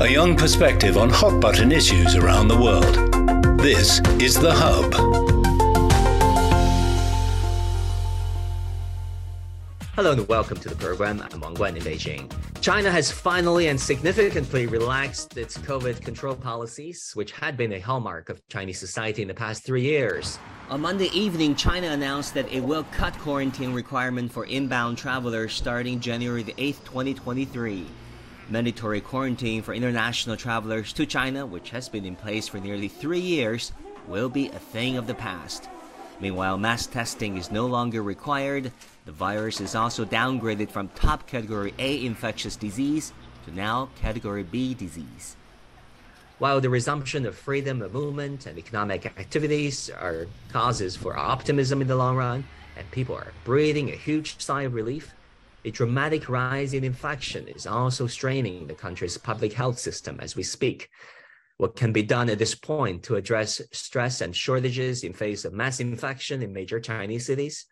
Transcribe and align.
a 0.00 0.06
young 0.06 0.36
perspective 0.36 0.96
on 0.96 1.10
hot 1.10 1.40
button 1.40 1.72
issues 1.72 2.14
around 2.14 2.46
the 2.46 2.56
world. 2.56 2.94
This 3.58 3.98
is 4.22 4.38
The 4.38 4.52
Hub. 4.54 4.94
Hello 9.96 10.12
and 10.12 10.28
welcome 10.28 10.56
to 10.58 10.68
the 10.68 10.76
program. 10.76 11.20
I'm 11.32 11.40
Wang 11.40 11.56
Guan 11.56 11.74
in 11.74 11.82
Beijing. 11.82 12.32
China 12.60 12.92
has 12.92 13.10
finally 13.10 13.66
and 13.66 13.80
significantly 13.80 14.66
relaxed 14.66 15.36
its 15.36 15.58
COVID 15.58 16.00
control 16.04 16.36
policies, 16.36 17.10
which 17.14 17.32
had 17.32 17.56
been 17.56 17.72
a 17.72 17.80
hallmark 17.80 18.28
of 18.28 18.40
Chinese 18.46 18.78
society 18.78 19.22
in 19.22 19.26
the 19.28 19.34
past 19.34 19.64
three 19.64 19.82
years. 19.82 20.38
On 20.70 20.80
Monday 20.80 21.10
evening, 21.12 21.56
China 21.56 21.88
announced 21.88 22.34
that 22.34 22.48
it 22.52 22.60
will 22.60 22.84
cut 22.92 23.18
quarantine 23.18 23.74
requirement 23.74 24.30
for 24.30 24.44
inbound 24.44 24.96
travelers 24.96 25.52
starting 25.54 25.98
January 25.98 26.44
the 26.44 26.52
8th, 26.52 26.84
2023. 26.84 27.84
Mandatory 28.50 29.02
quarantine 29.02 29.60
for 29.60 29.74
international 29.74 30.34
travelers 30.38 30.94
to 30.94 31.04
China, 31.04 31.44
which 31.44 31.68
has 31.68 31.90
been 31.90 32.06
in 32.06 32.16
place 32.16 32.48
for 32.48 32.58
nearly 32.58 32.88
three 32.88 33.20
years, 33.20 33.72
will 34.06 34.30
be 34.30 34.48
a 34.48 34.58
thing 34.58 34.96
of 34.96 35.06
the 35.06 35.14
past. 35.14 35.68
Meanwhile, 36.18 36.56
mass 36.56 36.86
testing 36.86 37.36
is 37.36 37.50
no 37.50 37.66
longer 37.66 38.02
required. 38.02 38.72
The 39.04 39.12
virus 39.12 39.60
is 39.60 39.74
also 39.74 40.06
downgraded 40.06 40.70
from 40.70 40.88
top 40.88 41.26
category 41.26 41.74
A 41.78 42.02
infectious 42.06 42.56
disease 42.56 43.12
to 43.44 43.54
now 43.54 43.90
category 44.00 44.44
B 44.44 44.72
disease. 44.72 45.36
While 46.38 46.62
the 46.62 46.70
resumption 46.70 47.26
of 47.26 47.36
freedom 47.36 47.82
of 47.82 47.92
movement 47.92 48.46
and 48.46 48.56
economic 48.56 49.04
activities 49.04 49.90
are 49.90 50.26
causes 50.52 50.96
for 50.96 51.18
optimism 51.18 51.82
in 51.82 51.88
the 51.88 51.96
long 51.96 52.16
run, 52.16 52.44
and 52.78 52.90
people 52.92 53.14
are 53.14 53.34
breathing 53.44 53.90
a 53.90 53.96
huge 53.96 54.40
sigh 54.40 54.62
of 54.62 54.72
relief, 54.72 55.12
a 55.64 55.70
dramatic 55.70 56.28
rise 56.28 56.72
in 56.72 56.84
infection 56.84 57.48
is 57.48 57.66
also 57.66 58.06
straining 58.06 58.66
the 58.66 58.74
country's 58.74 59.18
public 59.18 59.52
health 59.52 59.78
system 59.78 60.18
as 60.20 60.36
we 60.36 60.42
speak. 60.42 60.88
What 61.56 61.74
can 61.74 61.92
be 61.92 62.04
done 62.04 62.30
at 62.30 62.38
this 62.38 62.54
point 62.54 63.02
to 63.04 63.16
address 63.16 63.60
stress 63.72 64.20
and 64.20 64.34
shortages 64.34 65.02
in 65.02 65.12
face 65.12 65.44
of 65.44 65.52
mass 65.52 65.80
infection 65.80 66.42
in 66.42 66.52
major 66.52 66.78
Chinese 66.78 67.26
cities? 67.26 67.66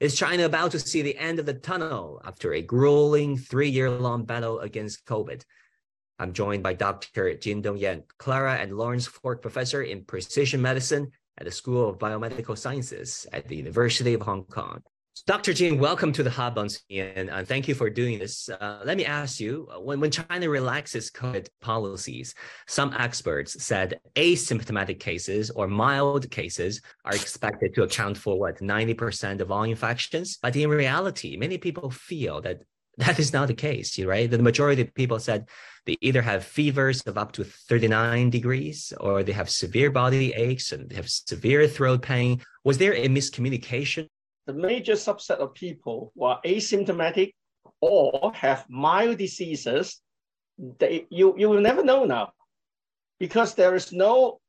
Is 0.00 0.16
China 0.16 0.44
about 0.44 0.70
to 0.72 0.78
see 0.78 1.02
the 1.02 1.16
end 1.18 1.38
of 1.38 1.46
the 1.46 1.54
tunnel 1.54 2.22
after 2.24 2.54
a 2.54 2.62
grueling 2.62 3.36
three-year-long 3.36 4.24
battle 4.24 4.60
against 4.60 5.04
COVID? 5.04 5.42
I'm 6.18 6.32
joined 6.32 6.62
by 6.62 6.72
Dr. 6.72 7.34
Jin 7.34 7.62
Dongyan, 7.62 8.04
Clara 8.18 8.56
and 8.56 8.76
Lawrence 8.76 9.06
Ford 9.06 9.42
Professor 9.42 9.82
in 9.82 10.04
Precision 10.04 10.62
Medicine 10.62 11.12
at 11.36 11.44
the 11.44 11.50
School 11.50 11.90
of 11.90 11.98
Biomedical 11.98 12.56
Sciences 12.56 13.26
at 13.34 13.46
the 13.46 13.56
University 13.56 14.14
of 14.14 14.22
Hong 14.22 14.44
Kong. 14.44 14.82
Dr. 15.24 15.54
Jin, 15.54 15.78
welcome 15.78 16.12
to 16.12 16.22
the 16.22 16.30
Hub 16.30 16.56
once 16.56 16.82
again, 16.90 17.30
and 17.30 17.48
thank 17.48 17.66
you 17.66 17.74
for 17.74 17.88
doing 17.88 18.18
this. 18.18 18.50
Uh, 18.50 18.82
let 18.84 18.98
me 18.98 19.06
ask 19.06 19.40
you, 19.40 19.66
uh, 19.74 19.80
when, 19.80 19.98
when 19.98 20.10
China 20.10 20.48
relaxes 20.48 21.10
COVID 21.10 21.48
policies, 21.62 22.34
some 22.68 22.94
experts 22.96 23.64
said 23.64 23.98
asymptomatic 24.14 25.00
cases 25.00 25.50
or 25.50 25.68
mild 25.68 26.30
cases 26.30 26.82
are 27.06 27.14
expected 27.14 27.74
to 27.74 27.82
account 27.84 28.18
for 28.18 28.38
what, 28.38 28.58
90% 28.58 29.40
of 29.40 29.50
all 29.50 29.62
infections? 29.62 30.38
But 30.40 30.54
in 30.54 30.68
reality, 30.68 31.36
many 31.38 31.56
people 31.56 31.90
feel 31.90 32.42
that 32.42 32.60
that 32.98 33.18
is 33.18 33.32
not 33.32 33.48
the 33.48 33.54
case, 33.54 33.98
right? 33.98 34.30
The 34.30 34.38
majority 34.38 34.82
of 34.82 34.94
people 34.94 35.18
said 35.18 35.48
they 35.86 35.96
either 36.00 36.22
have 36.22 36.44
fevers 36.44 37.02
of 37.02 37.18
up 37.18 37.32
to 37.32 37.44
39 37.44 38.30
degrees 38.30 38.92
or 39.00 39.22
they 39.22 39.32
have 39.32 39.50
severe 39.50 39.90
body 39.90 40.32
aches 40.32 40.72
and 40.72 40.88
they 40.88 40.96
have 40.96 41.08
severe 41.08 41.68
throat 41.68 42.02
pain. 42.02 42.40
Was 42.64 42.78
there 42.78 42.94
a 42.94 43.08
miscommunication 43.08 44.08
the 44.46 44.54
major 44.54 44.92
subset 44.94 45.38
of 45.38 45.54
people 45.54 46.12
who 46.14 46.24
are 46.24 46.40
asymptomatic 46.44 47.32
or 47.80 48.32
have 48.34 48.64
mild 48.68 49.18
diseases, 49.18 50.00
they, 50.78 51.06
you, 51.10 51.34
you 51.36 51.48
will 51.48 51.60
never 51.60 51.84
know 51.84 52.04
now 52.04 52.32
because 53.18 53.54
there 53.54 53.74
is 53.74 53.92
no 53.92 54.40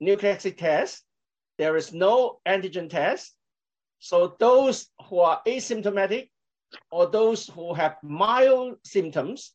nucleic 0.00 0.36
acid 0.36 0.58
test, 0.58 1.04
there 1.58 1.76
is 1.76 1.92
no 1.92 2.38
antigen 2.46 2.90
test. 2.90 3.34
So 3.98 4.36
those 4.38 4.88
who 5.08 5.20
are 5.20 5.40
asymptomatic 5.46 6.28
or 6.90 7.06
those 7.06 7.46
who 7.46 7.72
have 7.74 7.96
mild 8.02 8.76
symptoms, 8.84 9.54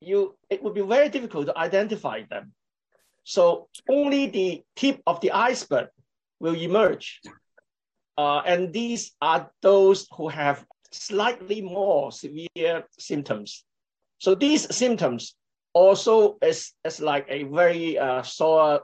you, 0.00 0.36
it 0.48 0.62
would 0.62 0.74
be 0.74 0.80
very 0.80 1.10
difficult 1.10 1.46
to 1.46 1.58
identify 1.58 2.22
them. 2.30 2.52
So 3.24 3.68
only 3.88 4.26
the 4.26 4.62
tip 4.76 5.02
of 5.06 5.20
the 5.20 5.32
iceberg 5.32 5.88
will 6.40 6.54
emerge. 6.54 7.20
Uh, 8.20 8.42
and 8.44 8.70
these 8.70 9.12
are 9.22 9.50
those 9.62 10.06
who 10.14 10.28
have 10.28 10.66
slightly 10.92 11.62
more 11.62 12.12
severe 12.12 12.84
symptoms. 12.98 13.64
So 14.18 14.34
these 14.34 14.62
symptoms 14.76 15.36
also 15.72 16.36
is, 16.42 16.72
is 16.84 17.00
like 17.00 17.24
a 17.30 17.44
very 17.44 17.98
uh, 17.98 18.20
sore 18.22 18.82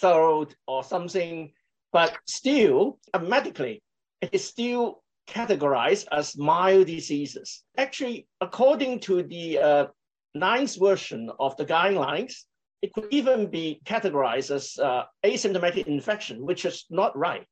throat 0.00 0.54
or 0.66 0.84
something, 0.84 1.52
but 1.94 2.18
still, 2.26 2.98
uh, 3.14 3.20
medically, 3.20 3.82
it 4.20 4.28
is 4.32 4.44
still 4.44 5.02
categorized 5.26 6.06
as 6.12 6.36
mild 6.36 6.86
diseases. 6.86 7.64
Actually, 7.78 8.26
according 8.42 9.00
to 9.00 9.22
the 9.22 9.58
uh, 9.58 9.86
ninth 10.34 10.76
version 10.78 11.30
of 11.40 11.56
the 11.56 11.64
guidelines, 11.64 12.34
it 12.82 12.92
could 12.92 13.08
even 13.10 13.46
be 13.46 13.80
categorized 13.86 14.50
as 14.54 14.76
uh, 14.78 15.04
asymptomatic 15.24 15.86
infection, 15.86 16.44
which 16.44 16.66
is 16.66 16.84
not 16.90 17.16
right. 17.16 17.46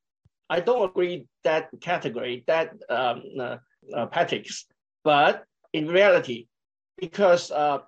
I 0.50 0.60
don't 0.60 0.90
agree 0.90 1.26
that 1.44 1.70
category, 1.80 2.44
that 2.46 2.72
um, 2.90 3.22
uh, 3.38 3.56
uh, 3.94 4.24
but 5.04 5.44
in 5.72 5.88
reality, 5.88 6.46
because 6.98 7.50
uh, 7.50 7.78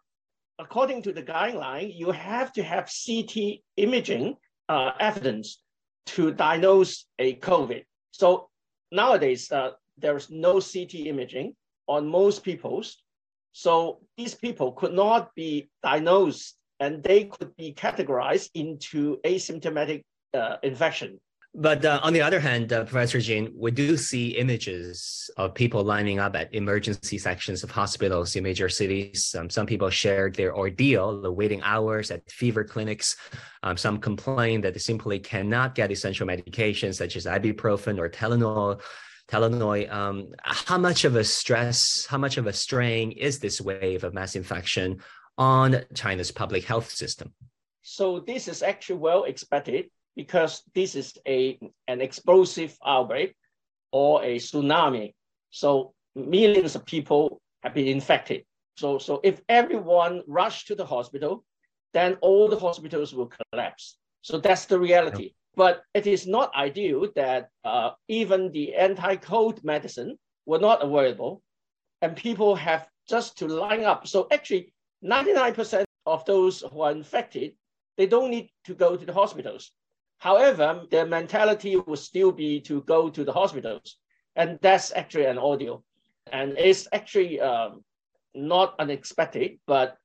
according 0.59 1.03
to 1.03 1.13
the 1.13 1.23
guideline, 1.23 1.93
you 1.95 2.11
have 2.11 2.53
to 2.55 2.63
have 2.63 2.91
CT 2.91 3.61
imaging 3.77 4.37
uh, 4.69 4.93
evidence 4.99 5.61
to 6.07 6.33
diagnose 6.33 7.07
a 7.19 7.37
COVID. 7.37 7.85
So 8.11 8.49
nowadays, 8.91 9.51
uh, 9.53 9.73
there 9.99 10.17
is 10.17 10.31
no 10.31 10.61
CT 10.61 10.95
imaging 11.07 11.55
on 11.87 12.09
most 12.09 12.43
people's. 12.43 13.03
So 13.53 14.01
these 14.17 14.35
people 14.35 14.73
could 14.73 14.93
not 14.93 15.35
be 15.35 15.71
diagnosed 15.83 16.57
and 16.81 17.03
they 17.03 17.25
could 17.25 17.55
be 17.57 17.73
categorized 17.73 18.51
into 18.55 19.19
asymptomatic 19.25 20.03
uh, 20.33 20.57
infection. 20.63 21.21
But 21.57 21.85
uh, 21.85 22.01
on 22.03 22.13
the 22.13 22.21
other 22.21 22.41
hand, 22.41 22.73
uh, 22.73 22.83
Professor 22.83 23.21
Jin, 23.21 23.53
we 23.57 23.71
do 23.71 23.97
see 23.97 24.31
images 24.31 25.31
of 25.37 25.55
people 25.55 25.85
lining 25.85 26.19
up 26.19 26.35
at 26.35 26.53
emergency 26.53 27.17
sections 27.17 27.63
of 27.63 27.71
hospitals 27.71 28.35
in 28.35 28.43
major 28.43 28.69
cities. 28.69 29.37
Um, 29.39 29.49
some 29.49 29.65
people 29.65 29.89
shared 29.89 30.35
their 30.35 30.57
ordeal, 30.57 31.21
the 31.21 31.31
waiting 31.31 31.63
hours 31.63 32.11
at 32.11 32.29
fever 32.29 32.65
clinics. 32.65 33.17
Um, 33.63 33.77
some 33.77 33.99
complain 33.99 34.63
that 34.63 34.75
they 34.75 34.81
simply 34.81 35.21
cannot 35.21 35.77
get 35.77 35.93
essential 35.93 36.27
medications 36.27 36.97
such 36.97 37.15
as 37.15 37.25
ibuprofen 37.25 38.01
or 38.01 38.09
Tylenol. 38.09 38.81
Tylenol. 39.29 39.93
Um, 39.93 40.33
how 40.43 40.79
much 40.79 41.05
of 41.05 41.15
a 41.15 41.23
stress, 41.23 42.05
how 42.05 42.19
much 42.19 42.37
of 42.37 42.49
a 42.49 42.53
strain 42.53 43.13
is 43.13 43.39
this 43.39 43.61
wave 43.61 44.03
of 44.03 44.13
mass 44.13 44.35
infection 44.35 44.99
on 45.39 45.83
China's 45.95 46.33
public 46.33 46.65
health 46.65 46.91
system? 46.91 47.33
So 47.83 48.19
this 48.19 48.49
is 48.49 48.65
actually 48.65 48.99
well 48.99 49.23
expected 49.23 49.91
because 50.17 50.63
this 50.75 50.95
is 50.95 51.17
a, 51.27 51.59
an 51.89 52.01
explosive 52.01 52.77
outbreak 52.85 53.35
or 53.93 54.23
a 54.23 54.37
tsunami. 54.37 55.15
So 55.51 55.95
millions 56.15 56.75
of 56.75 56.85
people 56.85 57.41
have 57.63 57.75
been 57.75 57.89
infected. 57.89 58.45
So, 58.77 58.99
so 58.99 59.21
if 59.23 59.41
everyone 59.49 60.23
rush 60.27 60.67
to 60.67 60.75
the 60.75 60.87
hospital, 60.87 61.45
then 61.93 62.17
all 62.21 62.49
the 62.49 62.59
hospitals 62.59 63.15
will 63.15 63.31
collapse. 63.53 63.97
So 64.23 64.39
that's 64.39 64.67
the 64.67 64.79
reality. 64.79 65.23
Yep. 65.25 65.33
But 65.57 65.83
it 65.95 66.07
is 66.07 66.27
not 66.27 66.55
ideal 66.55 67.09
that 67.15 67.49
uh, 67.65 67.91
even 68.09 68.51
the 68.51 68.75
anti-cold 68.75 69.63
medicine 69.63 70.19
were 70.47 70.59
not 70.59 70.83
available 70.83 71.43
and 72.03 72.17
people 72.17 72.57
have 72.57 72.89
just 73.09 73.39
to 73.39 73.47
line 73.47 73.85
up. 73.85 74.07
So 74.07 74.27
actually 74.33 74.73
99% 75.05 75.85
of 76.07 76.25
those 76.25 76.65
who 76.73 76.81
are 76.81 76.91
infected, 76.91 77.53
they 77.97 78.07
don't 78.07 78.31
need 78.31 78.51
to 78.65 78.75
go 78.75 78.97
to 78.97 79.07
the 79.07 79.13
hospitals. 79.13 79.71
However, 80.25 80.87
their 80.91 81.05
mentality 81.05 81.77
would 81.77 81.99
still 81.99 82.33
be 82.33 82.59
to 82.63 82.81
go 82.85 83.11
to 83.11 83.25
the 83.25 83.33
hospitals. 83.41 83.99
And 84.37 84.59
that's 84.63 84.91
actually 84.97 85.27
an 85.27 85.37
audio. 85.37 85.85
And 86.33 86.57
it's 86.57 86.89
actually 86.95 87.43
um, 87.43 87.85
not 88.35 88.75
unexpected, 88.79 89.59
but 89.67 89.99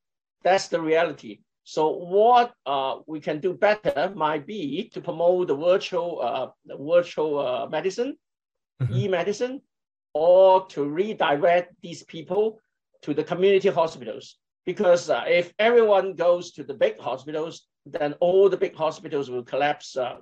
that's 0.44 0.68
the 0.68 0.81
reality. 0.81 1.39
So 1.63 1.92
what 1.92 2.51
uh, 2.66 2.98
we 3.07 3.21
can 3.21 3.39
do 3.39 3.54
better 3.54 4.12
might 4.13 4.45
be 4.45 4.89
to 4.94 5.00
promote 5.00 5.48
the 5.48 5.56
virtual, 5.56 6.19
uh, 6.22 6.48
virtual 6.77 7.39
uh, 7.39 7.68
medicine, 7.68 8.18
mm-hmm. 8.81 8.94
e-medicine, 8.94 9.62
or 10.13 10.68
to 10.68 10.83
redirect 10.83 11.75
these 11.81 12.04
people 12.04 12.60
to 13.04 13.13
the 13.13 13.24
community 13.24 13.69
hospitals. 13.69 14.36
Because 14.65 15.10
uh, 15.10 15.24
if 15.30 15.54
everyone 15.60 16.15
goes 16.15 16.51
to 16.51 16.65
the 16.65 16.74
big 16.74 17.00
hospitals, 17.00 17.69
then 17.85 18.13
all 18.19 18.49
the 18.49 18.57
big 18.57 18.75
hospitals 18.75 19.29
will 19.29 19.43
collapse 19.43 19.97
uh, 19.97 20.17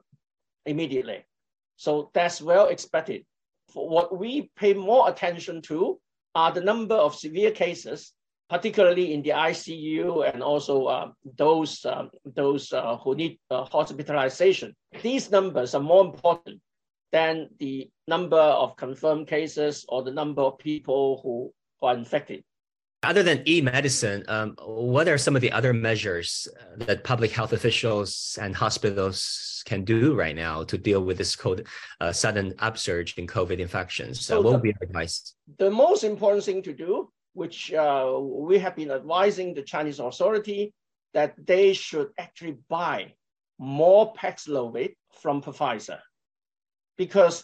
immediately. 0.65 1.25
So 1.75 2.11
that's 2.13 2.41
well 2.41 2.67
expected. 2.67 3.25
For 3.69 3.87
what 3.89 4.17
we 4.17 4.49
pay 4.55 4.73
more 4.73 5.09
attention 5.09 5.61
to 5.63 5.99
are 6.35 6.51
the 6.51 6.61
number 6.61 6.95
of 6.95 7.15
severe 7.15 7.51
cases 7.51 8.13
particularly 8.49 9.13
in 9.13 9.21
the 9.21 9.31
ICU 9.31 10.31
and 10.33 10.41
also 10.41 10.85
uh, 10.85 11.11
those, 11.37 11.83
um, 11.85 12.09
those 12.25 12.71
uh, 12.71 12.97
who 12.97 13.15
need 13.15 13.39
uh, 13.51 13.65
hospitalization. 13.65 14.73
These 15.01 15.31
numbers 15.31 15.75
are 15.75 15.81
more 15.81 16.05
important 16.05 16.61
than 17.11 17.49
the 17.59 17.89
number 18.07 18.39
of 18.39 18.77
confirmed 18.77 19.27
cases 19.27 19.85
or 19.89 20.03
the 20.03 20.11
number 20.11 20.41
of 20.41 20.57
people 20.59 21.19
who 21.23 21.51
are 21.85 21.93
infected. 21.93 22.43
Other 23.03 23.21
than 23.21 23.47
e-medicine, 23.47 24.23
um, 24.27 24.55
what 24.65 25.07
are 25.07 25.19
some 25.19 25.35
of 25.35 25.41
the 25.41 25.51
other 25.51 25.71
measures 25.71 26.47
uh, 26.59 26.85
that 26.85 27.03
public 27.03 27.31
health 27.31 27.53
officials 27.53 28.39
and 28.41 28.55
hospitals 28.55 29.61
can 29.65 29.83
do 29.83 30.15
right 30.15 30.35
now 30.35 30.63
to 30.63 30.77
deal 30.79 31.03
with 31.03 31.17
this 31.17 31.35
COVID, 31.35 31.67
uh, 32.01 32.11
sudden 32.11 32.55
upsurge 32.57 33.15
in 33.17 33.27
COVID 33.27 33.59
infections? 33.59 34.25
So 34.25 34.39
uh, 34.39 34.41
what 34.41 34.49
the, 34.49 34.55
would 34.57 34.63
be 34.63 34.69
your 34.69 34.89
advice? 34.89 35.35
The 35.57 35.69
most 35.69 36.03
important 36.03 36.43
thing 36.43 36.63
to 36.63 36.73
do, 36.73 37.11
which 37.33 37.71
uh, 37.71 38.17
we 38.19 38.57
have 38.57 38.75
been 38.75 38.89
advising 38.89 39.53
the 39.53 39.61
Chinese 39.61 39.99
authority, 39.99 40.73
that 41.13 41.35
they 41.45 41.73
should 41.73 42.09
actually 42.17 42.57
buy 42.67 43.13
more 43.59 44.11
Paxlovid 44.13 44.95
from 45.21 45.41
Pfizer 45.41 45.99
because 46.97 47.43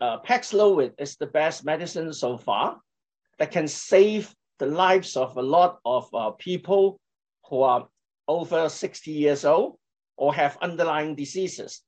uh, 0.00 0.18
Paxlovid 0.20 0.92
is 0.98 1.16
the 1.16 1.26
best 1.26 1.64
medicine 1.64 2.12
so 2.12 2.36
far 2.36 2.78
that 3.38 3.50
can 3.50 3.66
save 3.66 4.32
the 4.58 4.66
lives 4.66 5.16
of 5.16 5.36
a 5.36 5.42
lot 5.42 5.80
of 5.84 6.12
uh, 6.14 6.30
people 6.32 6.98
who 7.48 7.62
are 7.62 7.88
over 8.28 8.68
60 8.68 9.10
years 9.10 9.44
old 9.44 9.76
or 10.16 10.34
have 10.34 10.58
underlying 10.62 11.14
diseases. 11.14 11.82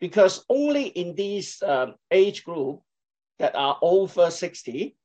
Because 0.00 0.44
only 0.48 0.84
in 0.84 1.14
these 1.14 1.62
um, 1.62 1.94
age 2.10 2.44
group 2.44 2.80
that 3.38 3.54
are 3.54 3.78
over 3.82 4.30
60 4.30 4.96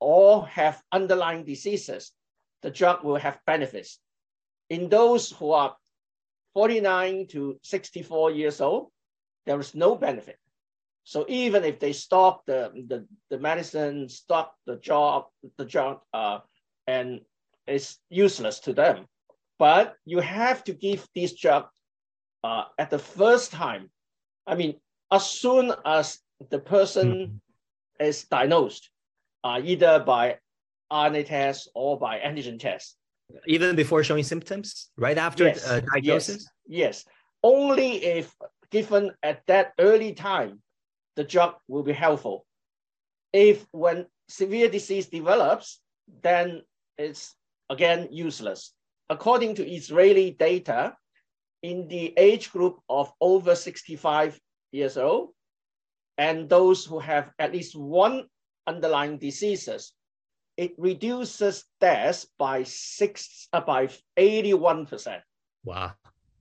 or 0.00 0.46
have 0.48 0.82
underlying 0.92 1.44
diseases, 1.44 2.12
the 2.62 2.70
drug 2.70 3.04
will 3.04 3.16
have 3.16 3.38
benefits. 3.46 4.00
In 4.70 4.88
those 4.88 5.30
who 5.30 5.52
are 5.52 5.76
49 6.54 7.28
to 7.28 7.58
64 7.62 8.32
years 8.32 8.60
old, 8.60 8.88
there 9.46 9.60
is 9.60 9.74
no 9.74 9.94
benefit. 9.94 10.36
So 11.08 11.24
even 11.26 11.64
if 11.64 11.80
they 11.80 11.94
stop 11.94 12.44
the, 12.44 12.70
the, 12.86 13.06
the 13.30 13.38
medicine, 13.38 14.10
stop 14.10 14.54
the 14.66 14.76
job, 14.76 15.24
the 15.56 15.64
job, 15.64 16.00
uh, 16.12 16.40
and 16.86 17.22
it's 17.66 17.98
useless 18.10 18.60
to 18.60 18.74
them. 18.74 19.06
But 19.58 19.94
you 20.04 20.18
have 20.20 20.62
to 20.64 20.74
give 20.74 21.08
this 21.14 21.32
drug 21.32 21.64
uh, 22.44 22.64
at 22.76 22.90
the 22.90 22.98
first 22.98 23.52
time. 23.52 23.88
I 24.46 24.54
mean, 24.54 24.74
as 25.10 25.30
soon 25.30 25.72
as 25.86 26.18
the 26.50 26.58
person 26.58 27.08
mm-hmm. 27.08 28.04
is 28.04 28.24
diagnosed, 28.24 28.90
uh, 29.42 29.62
either 29.64 30.00
by 30.00 30.36
RNA 30.92 31.28
test 31.28 31.70
or 31.74 31.98
by 31.98 32.18
antigen 32.18 32.60
test. 32.60 32.98
Even 33.46 33.74
before 33.76 34.04
showing 34.04 34.24
symptoms, 34.24 34.90
right 34.98 35.16
after 35.16 35.44
yes, 35.44 35.66
uh, 35.66 35.80
diagnosis? 35.90 36.46
Yes, 36.66 37.04
yes. 37.06 37.14
Only 37.42 38.04
if 38.04 38.30
given 38.70 39.12
at 39.22 39.40
that 39.46 39.72
early 39.78 40.12
time 40.12 40.60
the 41.18 41.24
drug 41.24 41.56
will 41.66 41.82
be 41.82 41.92
helpful. 41.92 42.46
If 43.32 43.66
when 43.72 44.06
severe 44.28 44.68
disease 44.70 45.08
develops, 45.08 45.80
then 46.22 46.62
it's 46.96 47.34
again 47.68 48.08
useless. 48.12 48.72
According 49.10 49.56
to 49.56 49.68
Israeli 49.68 50.30
data, 50.30 50.94
in 51.64 51.88
the 51.88 52.14
age 52.16 52.52
group 52.52 52.78
of 52.88 53.12
over 53.20 53.56
65 53.56 54.38
years 54.70 54.96
old, 54.96 55.30
and 56.18 56.48
those 56.48 56.84
who 56.84 57.00
have 57.00 57.32
at 57.40 57.52
least 57.52 57.74
one 57.74 58.26
underlying 58.68 59.18
diseases, 59.18 59.92
it 60.56 60.72
reduces 60.78 61.64
deaths 61.80 62.28
by 62.38 62.62
six 62.62 63.48
uh, 63.52 63.60
by 63.60 63.88
81%. 64.16 65.20
Wow. 65.64 65.94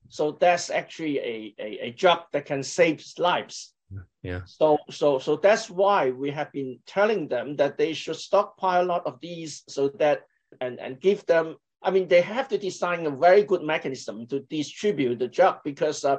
So 0.10 0.38
that's 0.40 0.70
actually 0.70 1.18
a, 1.18 1.56
a, 1.58 1.88
a 1.88 1.92
drug 1.94 2.20
that 2.32 2.46
can 2.46 2.62
save 2.62 3.04
lives. 3.18 3.74
Yeah. 4.22 4.42
So 4.46 4.78
so 4.90 5.20
so 5.20 5.38
that's 5.38 5.70
why 5.70 6.12
we 6.12 6.32
have 6.32 6.52
been 6.52 6.80
telling 6.86 7.28
them 7.28 7.56
that 7.56 7.78
they 7.78 7.94
should 7.94 8.18
stockpile 8.18 8.84
a 8.84 8.92
lot 8.92 9.06
of 9.06 9.20
these 9.22 9.64
so 9.68 9.90
that 10.00 10.24
and 10.60 10.80
and 10.80 11.00
give 11.00 11.26
them. 11.26 11.56
I 11.82 11.92
mean, 11.92 12.08
they 12.08 12.22
have 12.22 12.48
to 12.50 12.58
design 12.58 13.06
a 13.06 13.12
very 13.12 13.44
good 13.44 13.62
mechanism 13.62 14.28
to 14.28 14.40
distribute 14.50 15.20
the 15.20 15.28
drug 15.28 15.60
because 15.64 16.04
uh, 16.04 16.18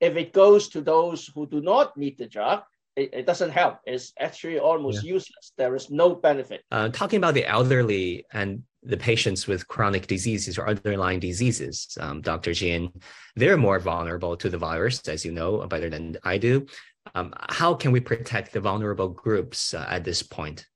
if 0.00 0.16
it 0.16 0.32
goes 0.32 0.68
to 0.70 0.80
those 0.80 1.30
who 1.34 1.46
do 1.46 1.60
not 1.60 1.96
need 1.96 2.18
the 2.18 2.28
drug, 2.28 2.62
it, 2.96 3.10
it 3.12 3.26
doesn't 3.26 3.50
help. 3.50 3.78
It's 3.86 4.12
actually 4.18 4.58
almost 4.58 5.04
yeah. 5.04 5.14
useless. 5.14 5.52
There 5.56 5.74
is 5.74 5.90
no 5.90 6.14
benefit. 6.14 6.62
Uh, 6.70 6.88
talking 6.88 7.18
about 7.18 7.34
the 7.34 7.46
elderly 7.46 8.24
and 8.32 8.62
the 8.82 8.96
patients 8.96 9.46
with 9.46 9.68
chronic 9.68 10.06
diseases 10.06 10.58
or 10.58 10.68
underlying 10.68 11.20
diseases, 11.20 11.96
um, 12.00 12.20
Dr. 12.20 12.52
Jin, 12.52 12.92
they're 13.36 13.56
more 13.56 13.78
vulnerable 13.78 14.36
to 14.36 14.50
the 14.50 14.58
virus, 14.58 15.00
as 15.08 15.24
you 15.24 15.32
know 15.32 15.66
better 15.66 15.88
than 15.88 16.16
I 16.22 16.38
do. 16.38 16.66
Um, 17.14 17.34
how 17.50 17.74
can 17.74 17.92
we 17.92 18.00
protect 18.00 18.52
the 18.52 18.60
vulnerable 18.60 19.08
groups 19.08 19.74
uh, 19.74 19.86
at 19.88 20.04
this 20.04 20.22
point? 20.22 20.66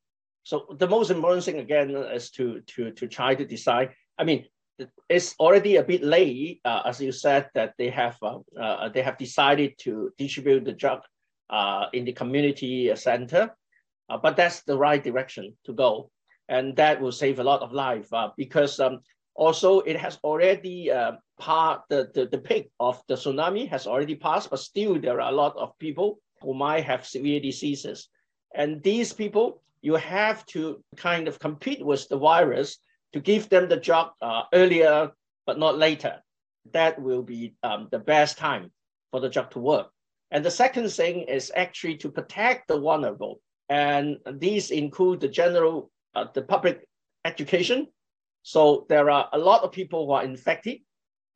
So 0.43 0.67
the 0.79 0.89
most 0.89 1.11
important 1.11 1.45
thing 1.45 1.59
again 1.59 1.91
is 1.91 2.31
to 2.33 2.61
to 2.61 2.93
to 2.93 3.09
try 3.09 3.35
to 3.35 3.45
decide. 3.45 3.95
I 4.19 4.25
mean, 4.25 4.47
it's 5.09 5.35
already 5.41 5.77
a 5.77 5.83
bit 5.83 6.03
late, 6.03 6.61
uh, 6.65 6.83
as 6.85 7.01
you 7.01 7.13
said, 7.13 7.49
that 7.55 7.75
they 7.79 7.91
have 7.91 8.17
uh, 8.23 8.39
uh, 8.61 8.89
they 8.89 9.03
have 9.03 9.19
decided 9.19 9.79
to 9.81 10.13
distribute 10.19 10.65
the 10.65 10.73
drug 10.73 11.01
uh, 11.51 11.87
in 11.93 12.05
the 12.05 12.13
community 12.13 12.95
center, 12.95 13.55
uh, 14.09 14.19
but 14.19 14.37
that's 14.37 14.63
the 14.63 14.77
right 14.77 15.03
direction 15.03 15.57
to 15.65 15.73
go, 15.73 16.11
and 16.49 16.77
that 16.77 17.01
will 17.01 17.13
save 17.13 17.39
a 17.39 17.45
lot 17.45 17.63
of 17.63 17.73
life 17.73 18.09
because 18.37 18.79
um, 18.79 19.01
also 19.37 19.81
it 19.81 19.97
has 19.97 20.19
already 20.25 20.91
part 21.39 21.83
the, 21.89 22.11
the, 22.15 22.27
the 22.27 22.39
peak 22.39 22.71
of 22.81 23.03
the 23.09 23.15
tsunami 23.15 23.69
has 23.69 23.87
already 23.87 24.15
passed, 24.15 24.51
but 24.51 24.59
still 24.59 24.99
there 24.99 25.21
are 25.21 25.31
a 25.31 25.35
lot 25.35 25.57
of 25.57 25.79
people 25.79 26.19
who 26.41 26.55
might 26.55 26.85
have 26.85 27.07
severe 27.07 27.41
diseases. 27.41 28.09
And 28.55 28.83
these 28.83 29.13
people, 29.13 29.63
you 29.83 29.95
have 29.95 30.45
to 30.47 30.83
kind 30.97 31.29
of 31.29 31.39
compete 31.39 31.85
with 31.85 32.09
the 32.09 32.19
virus 32.19 32.79
to 33.13 33.21
give 33.21 33.49
them 33.49 33.69
the 33.69 33.77
drug 33.77 34.11
uh, 34.21 34.43
earlier, 34.53 35.13
but 35.47 35.59
not 35.59 35.79
later. 35.79 36.21
That 36.73 37.01
will 37.01 37.23
be 37.23 37.55
um, 37.63 37.89
the 37.91 37.99
best 37.99 38.39
time 38.39 38.73
for 39.11 39.21
the 39.21 39.29
drug 39.29 39.51
to 39.53 39.61
work. 39.61 39.89
And 40.31 40.45
the 40.45 40.51
second 40.51 40.89
thing 40.91 41.23
is 41.23 41.53
actually 41.55 41.97
to 41.99 42.11
protect 42.11 42.69
the 42.69 42.81
vulnerable. 42.81 43.41
And 43.69 44.19
these 44.31 44.71
include 44.71 45.21
the 45.21 45.29
general, 45.29 45.91
uh, 46.15 46.27
the 46.35 46.43
public 46.43 46.87
education. 47.25 47.89
So 48.47 48.87
there 48.89 49.11
are 49.11 49.29
a 49.33 49.39
lot 49.39 49.65
of 49.65 49.73
people 49.73 50.07
who 50.07 50.13
are 50.13 50.23
infected 50.23 50.79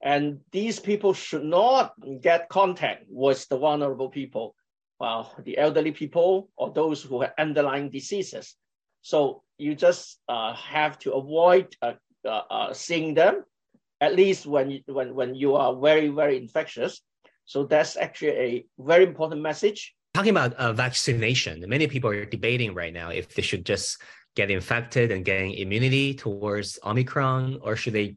and 0.01 0.39
these 0.53 0.79
people 0.79 1.13
should 1.13 1.43
not 1.43 1.93
get 2.23 2.49
contact 2.49 3.07
with 3.09 3.49
the 3.49 3.59
vulnerable 3.59 4.09
people, 4.09 4.55
well, 5.01 5.35
the 5.43 5.59
elderly 5.59 5.91
people 5.91 6.51
or 6.57 6.71
those 6.71 7.03
who 7.03 7.23
have 7.23 7.33
underlying 7.37 7.91
diseases. 7.91 8.55
So 9.03 9.43
you 9.59 9.75
just 9.75 10.21
uh, 10.29 10.55
have 10.55 11.01
to 11.01 11.15
avoid 11.15 11.75
uh, 11.83 11.95
uh, 12.25 12.43
uh 12.49 12.73
seeing 12.73 13.15
them, 13.15 13.43
at 14.01 14.15
least 14.15 14.47
when 14.47 14.71
you, 14.71 14.81
when, 14.87 15.13
when 15.13 15.35
you 15.35 15.57
are 15.57 15.75
very, 15.75 16.11
very 16.11 16.37
infectious. 16.37 17.03
So 17.45 17.65
that's 17.65 17.97
actually 17.97 18.37
a 18.39 18.67
very 18.79 19.03
important 19.05 19.43
message. 19.43 19.97
Talking 20.15 20.31
about 20.31 20.55
uh, 20.55 20.73
vaccination, 20.73 21.65
many 21.67 21.89
people 21.89 22.11
are 22.11 22.25
debating 22.25 22.73
right 22.73 22.95
now 22.95 23.11
if 23.11 23.35
they 23.35 23.43
should 23.43 23.67
just 23.67 24.01
get 24.41 24.51
infected 24.51 25.13
and 25.15 25.23
gain 25.33 25.49
immunity 25.65 26.09
towards 26.15 26.79
Omicron, 26.91 27.43
or 27.65 27.73
should 27.77 27.97
they 27.99 28.09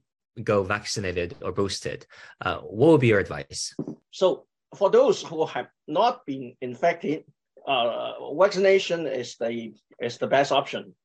go 0.52 0.64
vaccinated 0.64 1.36
or 1.44 1.52
boosted. 1.52 2.00
Uh, 2.46 2.58
what 2.60 2.90
would 2.92 3.02
be 3.02 3.12
your 3.14 3.20
advice? 3.20 3.76
So 4.12 4.46
for 4.80 4.90
those 4.90 5.22
who 5.22 5.46
have 5.46 5.68
not 5.88 6.26
been 6.26 6.56
infected, 6.62 7.26
uh, 7.68 8.14
vaccination 8.34 9.00
is 9.06 9.36
the 9.36 9.74
is 10.02 10.18
the 10.18 10.28
best 10.36 10.52
option, 10.52 10.96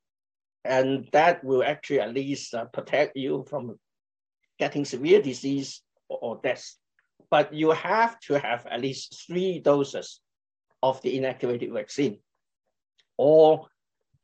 and 0.65 0.89
that 1.13 1.45
will 1.45 1.63
actually 1.63 2.01
at 2.01 2.15
least 2.15 2.55
uh, 2.55 2.65
protect 2.77 3.17
you 3.17 3.45
from 3.51 3.79
getting 4.59 4.85
severe 4.85 5.21
disease 5.23 5.83
or, 6.09 6.19
or 6.23 6.41
death. 6.43 6.65
But 7.31 7.53
you 7.53 7.71
have 7.71 8.19
to 8.27 8.33
have 8.39 8.67
at 8.67 8.81
least 8.81 9.27
three 9.27 9.61
doses 9.61 10.21
of 10.83 11.03
the 11.03 11.11
inactivated 11.19 11.73
vaccine, 11.73 12.19
or 13.17 13.69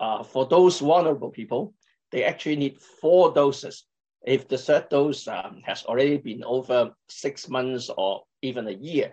uh, 0.01 0.23
for 0.23 0.47
those 0.47 0.79
vulnerable 0.81 1.31
people, 1.31 1.75
they 2.11 2.25
actually 2.25 2.57
need 2.57 2.81
four 3.01 3.33
doses 3.33 3.85
if 4.27 4.49
the 4.49 4.59
third 4.59 4.89
dose 4.89 5.29
um, 5.29 5.61
has 5.65 5.85
already 5.85 6.17
been 6.17 6.43
over 6.45 6.91
six 7.09 7.49
months 7.49 7.91
or 7.97 8.23
even 8.43 8.67
a 8.69 8.73
year. 8.73 9.13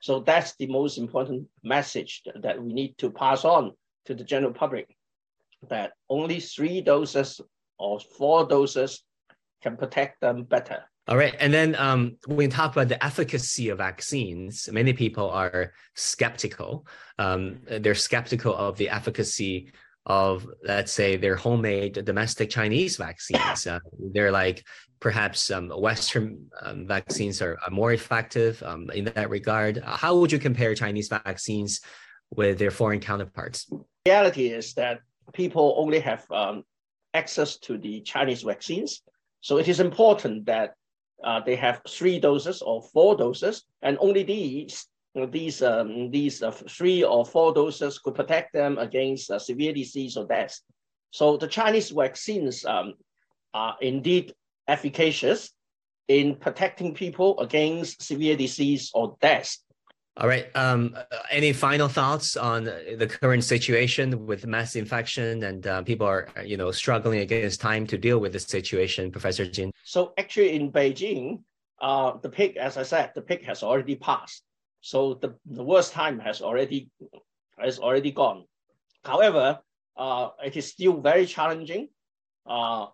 So 0.00 0.20
that's 0.20 0.56
the 0.56 0.66
most 0.66 0.98
important 0.98 1.46
message 1.62 2.22
that 2.42 2.60
we 2.60 2.72
need 2.72 2.98
to 2.98 3.10
pass 3.10 3.44
on 3.44 3.72
to 4.06 4.14
the 4.14 4.24
general 4.24 4.52
public, 4.52 4.96
that 5.68 5.92
only 6.08 6.40
three 6.40 6.80
doses 6.80 7.40
or 7.78 8.00
four 8.00 8.46
doses 8.46 9.04
can 9.62 9.76
protect 9.76 10.20
them 10.20 10.42
better. 10.44 10.82
All 11.08 11.16
right. 11.16 11.34
And 11.40 11.52
then 11.52 11.74
um, 11.76 12.16
when 12.26 12.36
we 12.36 12.48
talk 12.48 12.72
about 12.72 12.88
the 12.88 13.04
efficacy 13.04 13.68
of 13.70 13.78
vaccines, 13.78 14.68
many 14.72 14.92
people 14.92 15.28
are 15.30 15.72
skeptical. 15.94 16.86
Um, 17.18 17.58
they're 17.68 17.94
skeptical 17.94 18.54
of 18.54 18.76
the 18.76 18.88
efficacy 18.88 19.72
of, 20.06 20.46
let's 20.64 20.92
say, 20.92 21.16
their 21.16 21.36
homemade 21.36 22.04
domestic 22.04 22.50
Chinese 22.50 22.96
vaccines. 22.96 23.66
Uh, 23.66 23.78
they're 24.12 24.32
like 24.32 24.64
perhaps 25.00 25.50
um, 25.50 25.68
Western 25.68 26.46
um, 26.62 26.86
vaccines 26.86 27.42
are, 27.42 27.58
are, 27.64 27.70
more 27.70 27.92
effective 27.92 28.62
um, 28.62 28.90
in 28.90 29.04
that 29.04 29.30
regard. 29.30 29.82
How 29.84 30.16
would 30.16 30.32
you 30.32 30.38
compare 30.38 30.74
Chinese 30.74 31.08
vaccines 31.08 31.80
with 32.30 32.58
their 32.58 32.70
foreign 32.70 33.00
counterparts? 33.00 33.66
The 33.66 33.80
reality 34.06 34.46
is 34.46 34.74
that 34.74 35.00
people 35.32 35.74
only 35.76 36.00
have 36.00 36.28
um, 36.30 36.64
access 37.14 37.58
to 37.58 37.78
the 37.78 38.00
Chinese 38.00 38.42
vaccines. 38.42 39.02
So 39.40 39.58
it 39.58 39.68
is 39.68 39.80
important 39.80 40.46
that 40.46 40.74
uh, 41.24 41.40
they 41.40 41.56
have 41.56 41.82
three 41.88 42.18
doses 42.18 42.62
or 42.62 42.82
four 42.82 43.16
doses, 43.16 43.64
and 43.82 43.96
only 44.00 44.22
these 44.22 44.86
these 45.14 45.62
um, 45.62 46.10
these 46.10 46.42
uh, 46.42 46.50
three 46.50 47.04
or 47.04 47.24
four 47.24 47.52
doses 47.52 47.98
could 47.98 48.14
protect 48.14 48.52
them 48.52 48.78
against 48.78 49.30
uh, 49.30 49.38
severe 49.38 49.72
disease 49.72 50.16
or 50.16 50.26
death. 50.26 50.58
So 51.10 51.36
the 51.36 51.46
Chinese 51.46 51.90
vaccines 51.90 52.64
um, 52.64 52.94
are 53.52 53.76
indeed 53.80 54.34
efficacious 54.68 55.50
in 56.08 56.36
protecting 56.36 56.94
people 56.94 57.38
against 57.40 58.02
severe 58.02 58.36
disease 58.36 58.90
or 58.94 59.16
death. 59.20 59.58
All 60.18 60.28
right. 60.28 60.46
Um, 60.54 60.94
any 61.30 61.54
final 61.54 61.88
thoughts 61.88 62.36
on 62.36 62.64
the 62.64 63.06
current 63.06 63.44
situation 63.44 64.26
with 64.26 64.46
mass 64.46 64.76
infection 64.76 65.42
and 65.44 65.66
uh, 65.66 65.82
people 65.82 66.06
are, 66.06 66.28
you 66.44 66.58
know, 66.58 66.70
struggling 66.70 67.20
against 67.20 67.62
time 67.62 67.86
to 67.86 67.96
deal 67.96 68.18
with 68.18 68.34
the 68.34 68.38
situation, 68.38 69.10
Professor 69.10 69.46
Jin? 69.46 69.72
So 69.84 70.12
actually, 70.18 70.54
in 70.54 70.70
Beijing, 70.70 71.42
uh, 71.80 72.18
the 72.20 72.28
peak, 72.28 72.56
as 72.58 72.76
I 72.76 72.82
said, 72.82 73.12
the 73.14 73.22
peak 73.22 73.42
has 73.44 73.62
already 73.62 73.96
passed. 73.96 74.42
So 74.82 75.14
the, 75.14 75.36
the 75.46 75.62
worst 75.62 75.92
time 75.92 76.18
has 76.18 76.42
already 76.42 76.90
has 77.58 77.78
already 77.78 78.10
gone. 78.10 78.44
However, 79.04 79.60
uh, 79.96 80.30
it 80.44 80.56
is 80.56 80.66
still 80.66 81.00
very 81.00 81.26
challenging 81.26 81.88
uh, 82.46 82.86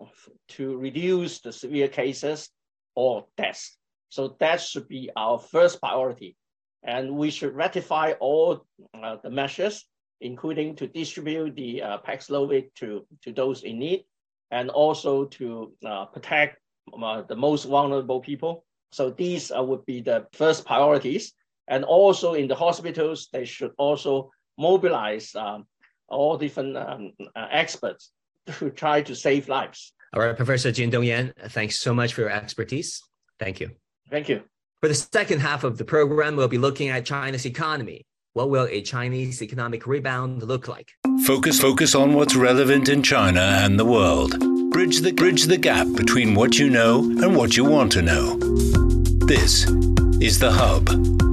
to 0.49 0.77
reduce 0.77 1.41
the 1.41 1.53
severe 1.53 1.89
cases 1.89 2.51
or 2.95 3.27
deaths. 3.37 3.77
So 4.11 4.37
that 4.41 4.61
should 4.61 4.89
be 4.89 5.11
our 5.17 5.39
first 5.39 5.81
priority. 5.81 6.37
And 6.83 7.17
we 7.17 7.31
should 7.31 7.55
ratify 7.55 8.13
all 8.21 8.67
uh, 8.95 9.17
the 9.23 9.31
measures, 9.31 9.85
including 10.21 10.77
to 10.77 10.87
distribute 10.87 11.57
the 11.57 11.83
uh, 11.83 11.99
Paxlovid 12.07 12.75
to, 12.77 13.07
to 13.23 13.33
those 13.33 13.63
in 13.63 13.79
need, 13.79 14.05
and 14.51 14.71
also 14.71 15.25
to 15.27 15.73
uh, 15.85 16.07
protect 16.07 16.59
uh, 17.03 17.23
the 17.23 17.37
most 17.37 17.65
vulnerable 17.65 18.21
people. 18.21 18.65
So 18.93 19.11
these 19.11 19.51
uh, 19.51 19.63
would 19.63 19.85
be 19.85 20.01
the 20.01 20.27
first 20.33 20.65
priorities. 20.65 21.33
And 21.69 21.85
also 21.85 22.35
in 22.35 22.49
the 22.49 22.55
hospitals, 22.55 23.29
they 23.33 23.45
should 23.45 23.73
also 23.79 24.31
mobilize 24.57 25.35
um, 25.35 25.67
all 26.09 26.37
different 26.37 26.77
um, 26.77 27.13
uh, 27.37 27.47
experts 27.51 28.11
to 28.47 28.71
try 28.71 29.03
to 29.03 29.15
save 29.15 29.49
lives. 29.49 29.93
All 30.15 30.23
right, 30.23 30.37
Professor 30.37 30.73
Jin 30.73 30.91
Dongyan, 30.91 31.33
thanks 31.51 31.79
so 31.79 31.93
much 31.93 32.15
for 32.15 32.23
your 32.23 32.31
expertise. 32.31 33.03
Thank 33.39 33.61
you. 33.61 33.71
Thank 34.11 34.29
you. 34.29 34.43
For 34.81 34.89
the 34.89 34.95
second 34.95 35.41
half 35.41 35.65
of 35.65 35.77
the 35.77 35.85
program, 35.85 36.37
we'll 36.37 36.49
be 36.49 36.59
looking 36.59 36.89
at 36.89 37.05
China's 37.05 37.45
economy. 37.45 38.07
What 38.33 38.51
will 38.51 38.69
a 38.71 38.81
Chinese 38.81 39.43
economic 39.43 39.87
rebound 39.87 40.43
look 40.43 40.69
like? 40.69 40.93
Focus 41.27 41.61
focus 41.61 41.95
on 41.95 42.15
what's 42.15 42.37
relevant 42.37 42.89
in 42.89 43.03
China 43.03 43.41
and 43.41 43.79
the 43.79 43.85
world. 43.85 44.39
Bridge 44.71 45.01
the 45.01 45.13
bridge 45.13 45.45
the 45.45 45.59
gap 45.59 45.89
between 45.97 46.35
what 46.35 46.59
you 46.59 46.71
know 46.71 47.01
and 47.01 47.37
what 47.37 47.57
you 47.57 47.65
want 47.65 47.91
to 47.93 48.03
know. 48.03 48.39
This 49.27 49.67
is 50.21 50.39
the 50.39 50.53
hub. 50.53 51.28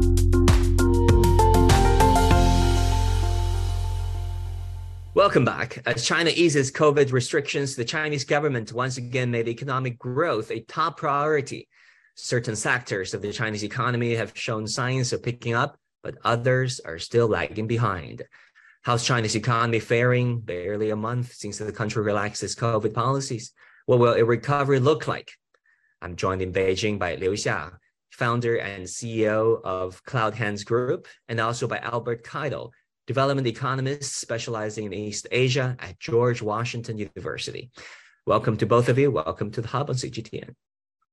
Welcome 5.15 5.45
back. 5.45 5.81
As 5.85 6.05
China 6.05 6.29
eases 6.29 6.73
COVID 6.73 7.13
restrictions, 7.13 7.77
the 7.77 7.85
Chinese 7.85 8.25
government 8.25 8.73
once 8.73 8.97
again 8.97 9.31
made 9.31 9.47
economic 9.47 9.97
growth 9.97 10.51
a 10.51 10.59
top 10.59 10.97
priority. 10.97 11.69
Certain 12.15 12.53
sectors 12.53 13.13
of 13.13 13.21
the 13.21 13.31
Chinese 13.31 13.63
economy 13.63 14.13
have 14.15 14.33
shown 14.37 14.67
signs 14.67 15.13
of 15.13 15.23
picking 15.23 15.53
up, 15.53 15.77
but 16.03 16.17
others 16.25 16.81
are 16.81 16.99
still 16.99 17.29
lagging 17.29 17.65
behind. 17.65 18.25
How's 18.81 19.05
China's 19.05 19.37
economy 19.37 19.79
faring 19.79 20.41
barely 20.41 20.89
a 20.89 20.97
month 20.97 21.33
since 21.33 21.59
the 21.59 21.71
country 21.71 22.03
relaxed 22.03 22.43
its 22.43 22.53
COVID 22.53 22.93
policies? 22.93 23.53
What 23.85 23.99
will 23.99 24.15
a 24.15 24.25
recovery 24.25 24.81
look 24.81 25.07
like? 25.07 25.31
I'm 26.01 26.17
joined 26.17 26.41
in 26.41 26.51
Beijing 26.51 26.99
by 26.99 27.15
Liu 27.15 27.31
Xia, 27.31 27.77
founder 28.11 28.57
and 28.57 28.83
CEO 28.83 29.63
of 29.63 30.03
Cloud 30.03 30.33
Hands 30.33 30.61
Group, 30.65 31.07
and 31.29 31.39
also 31.39 31.69
by 31.69 31.77
Albert 31.77 32.25
Keidel, 32.25 32.71
development 33.07 33.47
economist 33.47 34.17
specializing 34.17 34.85
in 34.85 34.93
East 34.93 35.27
Asia 35.31 35.75
at 35.79 35.99
George 35.99 36.41
Washington 36.41 36.97
University. 36.97 37.71
Welcome 38.25 38.57
to 38.57 38.65
both 38.65 38.89
of 38.89 38.97
you. 38.97 39.11
Welcome 39.11 39.51
to 39.51 39.61
the 39.61 39.67
Hub 39.67 39.89
on 39.89 39.95
CGTN. 39.95 40.55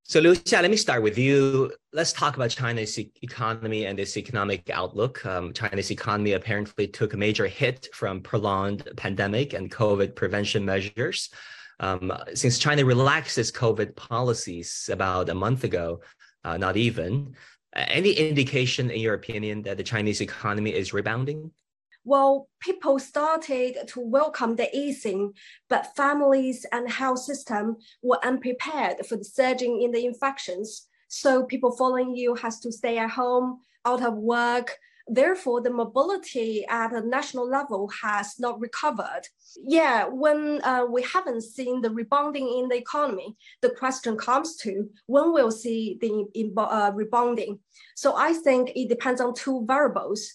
So, 0.04 0.18
Liu 0.18 0.34
Xia, 0.34 0.62
let 0.62 0.70
me 0.70 0.76
start 0.76 1.02
with 1.02 1.16
you. 1.16 1.72
Let's 1.92 2.12
talk 2.12 2.34
about 2.36 2.50
China's 2.50 2.98
economy 2.98 3.86
and 3.86 4.00
its 4.00 4.16
economic 4.16 4.68
outlook. 4.70 5.24
Um, 5.24 5.52
China's 5.52 5.90
economy 5.90 6.32
apparently 6.32 6.88
took 6.88 7.14
a 7.14 7.16
major 7.16 7.46
hit 7.46 7.88
from 7.92 8.20
prolonged 8.20 8.88
pandemic 8.96 9.52
and 9.52 9.70
COVID 9.70 10.16
prevention 10.16 10.64
measures. 10.64 11.30
Um, 11.78 12.12
since 12.34 12.58
China 12.58 12.84
relaxed 12.84 13.38
its 13.38 13.52
COVID 13.52 13.94
policies 13.94 14.90
about 14.92 15.28
a 15.28 15.34
month 15.34 15.64
ago, 15.64 16.00
uh, 16.44 16.56
not 16.56 16.76
even, 16.76 17.34
any 17.74 18.12
indication, 18.12 18.90
in 18.90 19.00
your 19.00 19.14
opinion, 19.14 19.62
that 19.62 19.76
the 19.76 19.82
Chinese 19.82 20.20
economy 20.20 20.74
is 20.74 20.92
rebounding? 20.92 21.50
Well, 22.04 22.48
people 22.60 22.98
started 22.98 23.76
to 23.88 24.00
welcome 24.00 24.56
the 24.56 24.74
easing, 24.76 25.32
but 25.68 25.94
families 25.94 26.66
and 26.72 26.90
health 26.90 27.20
system 27.20 27.76
were 28.02 28.24
unprepared 28.24 29.06
for 29.06 29.16
the 29.16 29.24
surging 29.24 29.82
in 29.82 29.92
the 29.92 30.04
infections. 30.04 30.88
So 31.08 31.44
people 31.44 31.76
following 31.76 32.16
you 32.16 32.34
has 32.36 32.58
to 32.60 32.72
stay 32.72 32.98
at 32.98 33.10
home, 33.10 33.60
out 33.84 34.02
of 34.02 34.14
work. 34.14 34.76
Therefore, 35.08 35.60
the 35.60 35.70
mobility 35.70 36.64
at 36.68 36.92
a 36.92 37.06
national 37.06 37.48
level 37.48 37.90
has 38.02 38.38
not 38.38 38.60
recovered. 38.60 39.22
Yeah, 39.64 40.04
when 40.06 40.62
uh, 40.62 40.86
we 40.88 41.02
haven't 41.02 41.42
seen 41.42 41.82
the 41.82 41.90
rebounding 41.90 42.48
in 42.58 42.68
the 42.68 42.76
economy, 42.76 43.36
the 43.60 43.70
question 43.70 44.16
comes 44.16 44.56
to 44.58 44.88
when 45.06 45.32
we'll 45.32 45.50
see 45.50 45.98
the 46.00 46.50
uh, 46.56 46.92
rebounding. 46.94 47.58
So 47.96 48.14
I 48.16 48.32
think 48.32 48.72
it 48.74 48.88
depends 48.88 49.20
on 49.20 49.34
two 49.34 49.64
variables. 49.66 50.32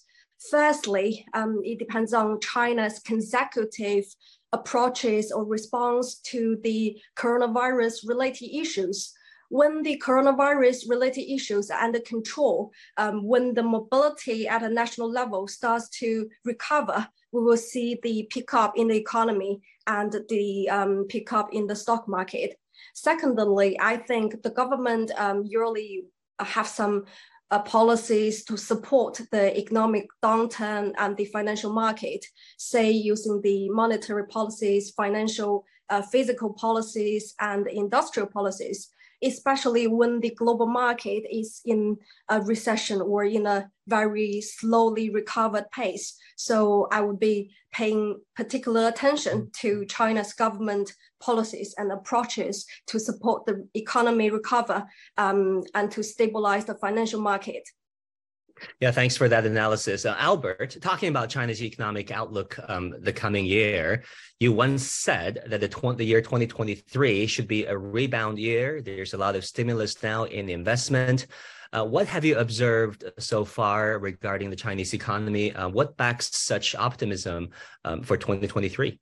Firstly, 0.51 1.25
um, 1.33 1.61
it 1.63 1.79
depends 1.79 2.13
on 2.13 2.39
China's 2.39 2.99
consecutive 2.99 4.05
approaches 4.53 5.31
or 5.31 5.45
response 5.45 6.15
to 6.19 6.57
the 6.63 6.97
coronavirus 7.17 8.07
related 8.07 8.55
issues. 8.55 9.13
When 9.49 9.81
the 9.81 10.01
coronavirus 10.05 10.89
related 10.89 11.31
issues 11.31 11.69
are 11.71 11.81
under 11.81 12.01
control, 12.01 12.71
um, 12.97 13.23
when 13.23 13.53
the 13.53 13.63
mobility 13.63 14.47
at 14.47 14.63
a 14.63 14.69
national 14.69 15.09
level 15.09 15.47
starts 15.47 15.89
to 15.99 16.29
recover, 16.43 17.07
we 17.31 17.41
will 17.41 17.57
see 17.57 17.99
the 18.03 18.27
pickup 18.29 18.77
in 18.77 18.89
the 18.89 18.97
economy 18.97 19.61
and 19.87 20.13
the 20.29 20.69
um, 20.69 21.05
pickup 21.09 21.53
in 21.53 21.65
the 21.65 21.75
stock 21.75 22.07
market. 22.07 22.59
Secondly, 22.93 23.77
I 23.79 23.97
think 23.97 24.43
the 24.43 24.49
government 24.49 25.11
um, 25.17 25.43
usually 25.45 26.03
have 26.39 26.67
some 26.67 27.05
uh, 27.51 27.59
policies 27.59 28.43
to 28.45 28.57
support 28.57 29.21
the 29.31 29.57
economic 29.57 30.07
downturn 30.23 30.93
and 30.97 31.15
the 31.17 31.25
financial 31.25 31.71
market, 31.71 32.25
say 32.57 32.91
using 32.91 33.41
the 33.41 33.69
monetary 33.69 34.27
policies, 34.27 34.91
financial, 34.91 35.65
uh, 35.89 36.01
fiscal 36.01 36.53
policies, 36.53 37.33
and 37.39 37.67
industrial 37.67 38.27
policies 38.27 38.89
especially 39.23 39.87
when 39.87 40.19
the 40.19 40.31
global 40.31 40.67
market 40.67 41.23
is 41.29 41.61
in 41.65 41.97
a 42.29 42.41
recession 42.41 43.01
or 43.01 43.23
in 43.23 43.45
a 43.45 43.69
very 43.87 44.41
slowly 44.41 45.09
recovered 45.09 45.65
pace. 45.71 46.15
So 46.35 46.87
I 46.91 47.01
would 47.01 47.19
be 47.19 47.51
paying 47.71 48.19
particular 48.35 48.87
attention 48.87 49.49
to 49.59 49.85
China's 49.85 50.33
government 50.33 50.93
policies 51.19 51.73
and 51.77 51.91
approaches 51.91 52.65
to 52.87 52.99
support 52.99 53.45
the 53.45 53.67
economy 53.73 54.29
recover 54.29 54.85
um, 55.17 55.63
and 55.73 55.91
to 55.91 56.03
stabilize 56.03 56.65
the 56.65 56.75
financial 56.75 57.21
market. 57.21 57.63
Yeah, 58.79 58.91
thanks 58.91 59.15
for 59.17 59.29
that 59.29 59.45
analysis. 59.45 60.05
Uh, 60.05 60.15
Albert, 60.17 60.77
talking 60.81 61.09
about 61.09 61.29
China's 61.29 61.61
economic 61.61 62.11
outlook 62.11 62.59
um, 62.67 62.93
the 62.99 63.13
coming 63.13 63.45
year, 63.45 64.03
you 64.39 64.51
once 64.51 64.83
said 64.83 65.43
that 65.47 65.61
the, 65.61 65.67
tw- 65.67 65.97
the 65.97 66.03
year 66.03 66.21
2023 66.21 67.27
should 67.27 67.47
be 67.47 67.65
a 67.65 67.77
rebound 67.77 68.39
year. 68.39 68.81
There's 68.81 69.13
a 69.13 69.17
lot 69.17 69.35
of 69.35 69.45
stimulus 69.45 70.01
now 70.03 70.25
in 70.25 70.49
investment. 70.49 71.27
Uh, 71.73 71.83
what 71.83 72.07
have 72.07 72.23
you 72.23 72.37
observed 72.37 73.03
so 73.19 73.43
far 73.43 73.99
regarding 73.99 74.49
the 74.49 74.55
Chinese 74.55 74.93
economy? 74.93 75.53
Uh, 75.53 75.67
what 75.67 75.97
backs 75.97 76.29
such 76.37 76.75
optimism 76.75 77.49
um, 77.83 78.01
for 78.01 78.17
2023? 78.17 78.99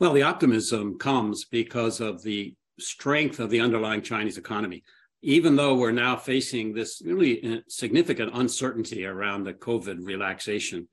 Well, 0.00 0.12
the 0.12 0.22
optimism 0.22 0.98
comes 0.98 1.44
because 1.46 2.00
of 2.00 2.22
the 2.22 2.54
strength 2.78 3.40
of 3.40 3.50
the 3.50 3.60
underlying 3.60 4.02
Chinese 4.02 4.38
economy 4.38 4.84
even 5.22 5.56
though 5.56 5.74
we're 5.74 5.90
now 5.90 6.16
facing 6.16 6.72
this 6.72 7.02
really 7.04 7.56
uh, 7.56 7.60
significant 7.68 8.30
uncertainty 8.34 9.04
around 9.04 9.44
the 9.44 9.52
COVID 9.52 9.98
relaxation. 10.00 10.88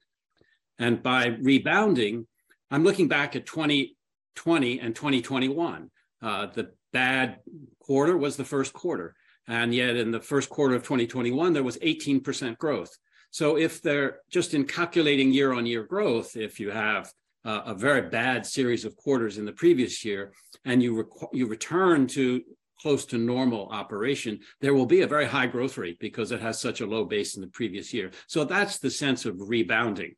And 0.79 1.01
by 1.01 1.37
rebounding, 1.41 2.27
I'm 2.71 2.83
looking 2.83 3.07
back 3.07 3.35
at 3.35 3.45
2020 3.45 4.79
and 4.79 4.95
2021. 4.95 5.91
Uh, 6.21 6.47
the 6.47 6.71
bad 6.91 7.39
quarter 7.79 8.17
was 8.17 8.35
the 8.35 8.43
first 8.43 8.73
quarter. 8.73 9.15
And 9.47 9.73
yet 9.73 9.95
in 9.95 10.11
the 10.11 10.19
first 10.19 10.49
quarter 10.49 10.75
of 10.75 10.83
2021, 10.83 11.53
there 11.53 11.63
was 11.63 11.77
18% 11.77 12.57
growth. 12.57 12.97
So 13.29 13.57
if 13.57 13.81
they're 13.81 14.19
just 14.31 14.53
in 14.53 14.65
calculating 14.65 15.31
year 15.31 15.53
on 15.53 15.65
year 15.65 15.83
growth, 15.83 16.35
if 16.35 16.59
you 16.59 16.71
have 16.71 17.11
uh, 17.43 17.61
a 17.65 17.75
very 17.75 18.09
bad 18.09 18.45
series 18.45 18.85
of 18.85 18.95
quarters 18.95 19.37
in 19.37 19.45
the 19.45 19.51
previous 19.51 20.03
year 20.03 20.33
and 20.63 20.81
you, 20.81 21.07
you 21.31 21.45
return 21.45 22.07
to 22.07 22.41
close 22.81 23.05
to 23.05 23.17
normal 23.17 23.67
operation, 23.69 24.39
there 24.61 24.73
will 24.73 24.85
be 24.85 25.01
a 25.01 25.07
very 25.07 25.25
high 25.25 25.47
growth 25.47 25.77
rate 25.77 25.99
because 25.99 26.31
it 26.31 26.41
has 26.41 26.59
such 26.59 26.81
a 26.81 26.85
low 26.85 27.05
base 27.05 27.35
in 27.35 27.41
the 27.41 27.47
previous 27.47 27.93
year. 27.93 28.11
So 28.27 28.43
that's 28.43 28.79
the 28.79 28.91
sense 28.91 29.25
of 29.25 29.35
rebounding. 29.37 30.15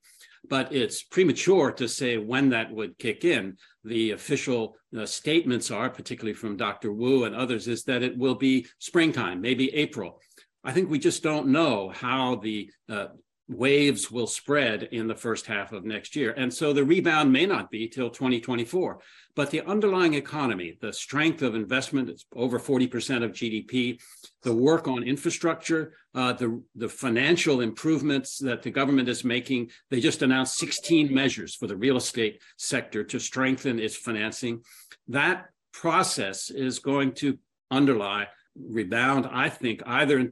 But 0.49 0.73
it's 0.73 1.03
premature 1.03 1.71
to 1.73 1.87
say 1.87 2.17
when 2.17 2.49
that 2.49 2.71
would 2.71 2.97
kick 2.97 3.25
in. 3.25 3.57
The 3.83 4.11
official 4.11 4.75
uh, 4.97 5.05
statements 5.05 5.71
are, 5.71 5.89
particularly 5.89 6.33
from 6.33 6.57
Dr. 6.57 6.91
Wu 6.91 7.25
and 7.25 7.35
others, 7.35 7.67
is 7.67 7.83
that 7.83 8.03
it 8.03 8.17
will 8.17 8.35
be 8.35 8.67
springtime, 8.79 9.41
maybe 9.41 9.73
April. 9.73 10.21
I 10.63 10.73
think 10.73 10.89
we 10.89 10.99
just 10.99 11.23
don't 11.23 11.47
know 11.47 11.89
how 11.89 12.35
the 12.35 12.69
uh, 12.89 13.07
waves 13.49 14.11
will 14.11 14.27
spread 14.27 14.83
in 14.91 15.07
the 15.07 15.15
first 15.15 15.45
half 15.45 15.71
of 15.71 15.85
next 15.85 16.15
year. 16.15 16.33
And 16.35 16.53
so 16.53 16.73
the 16.73 16.83
rebound 16.83 17.31
may 17.31 17.45
not 17.45 17.71
be 17.71 17.87
till 17.87 18.09
2024. 18.09 18.99
But 19.35 19.51
the 19.51 19.61
underlying 19.61 20.15
economy, 20.15 20.77
the 20.81 20.91
strength 20.91 21.41
of 21.41 21.55
investment, 21.55 22.09
it's 22.09 22.25
over 22.35 22.59
40% 22.59 23.23
of 23.23 23.31
GDP, 23.31 24.01
the 24.43 24.53
work 24.53 24.87
on 24.87 25.03
infrastructure, 25.03 25.93
uh, 26.13 26.33
the, 26.33 26.61
the 26.75 26.89
financial 26.89 27.61
improvements 27.61 28.37
that 28.39 28.63
the 28.63 28.71
government 28.71 29.07
is 29.07 29.23
making. 29.23 29.71
They 29.89 30.01
just 30.01 30.23
announced 30.23 30.57
16 30.57 31.13
measures 31.13 31.55
for 31.55 31.67
the 31.67 31.77
real 31.77 31.97
estate 31.97 32.41
sector 32.57 33.03
to 33.05 33.19
strengthen 33.19 33.79
its 33.79 33.95
financing. 33.95 34.63
That 35.07 35.45
process 35.71 36.49
is 36.49 36.79
going 36.79 37.13
to 37.13 37.37
underlie 37.71 38.27
rebound, 38.59 39.27
I 39.31 39.49
think, 39.49 39.83
either 39.85 40.19
in 40.19 40.31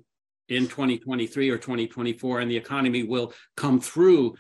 in 0.50 0.64
2023 0.68 1.50
or 1.50 1.58
2024 1.58 2.40
and 2.40 2.52
the 2.52 2.58
economy 2.58 3.04
will 3.04 3.34
come 3.56 3.80
through 3.80 4.36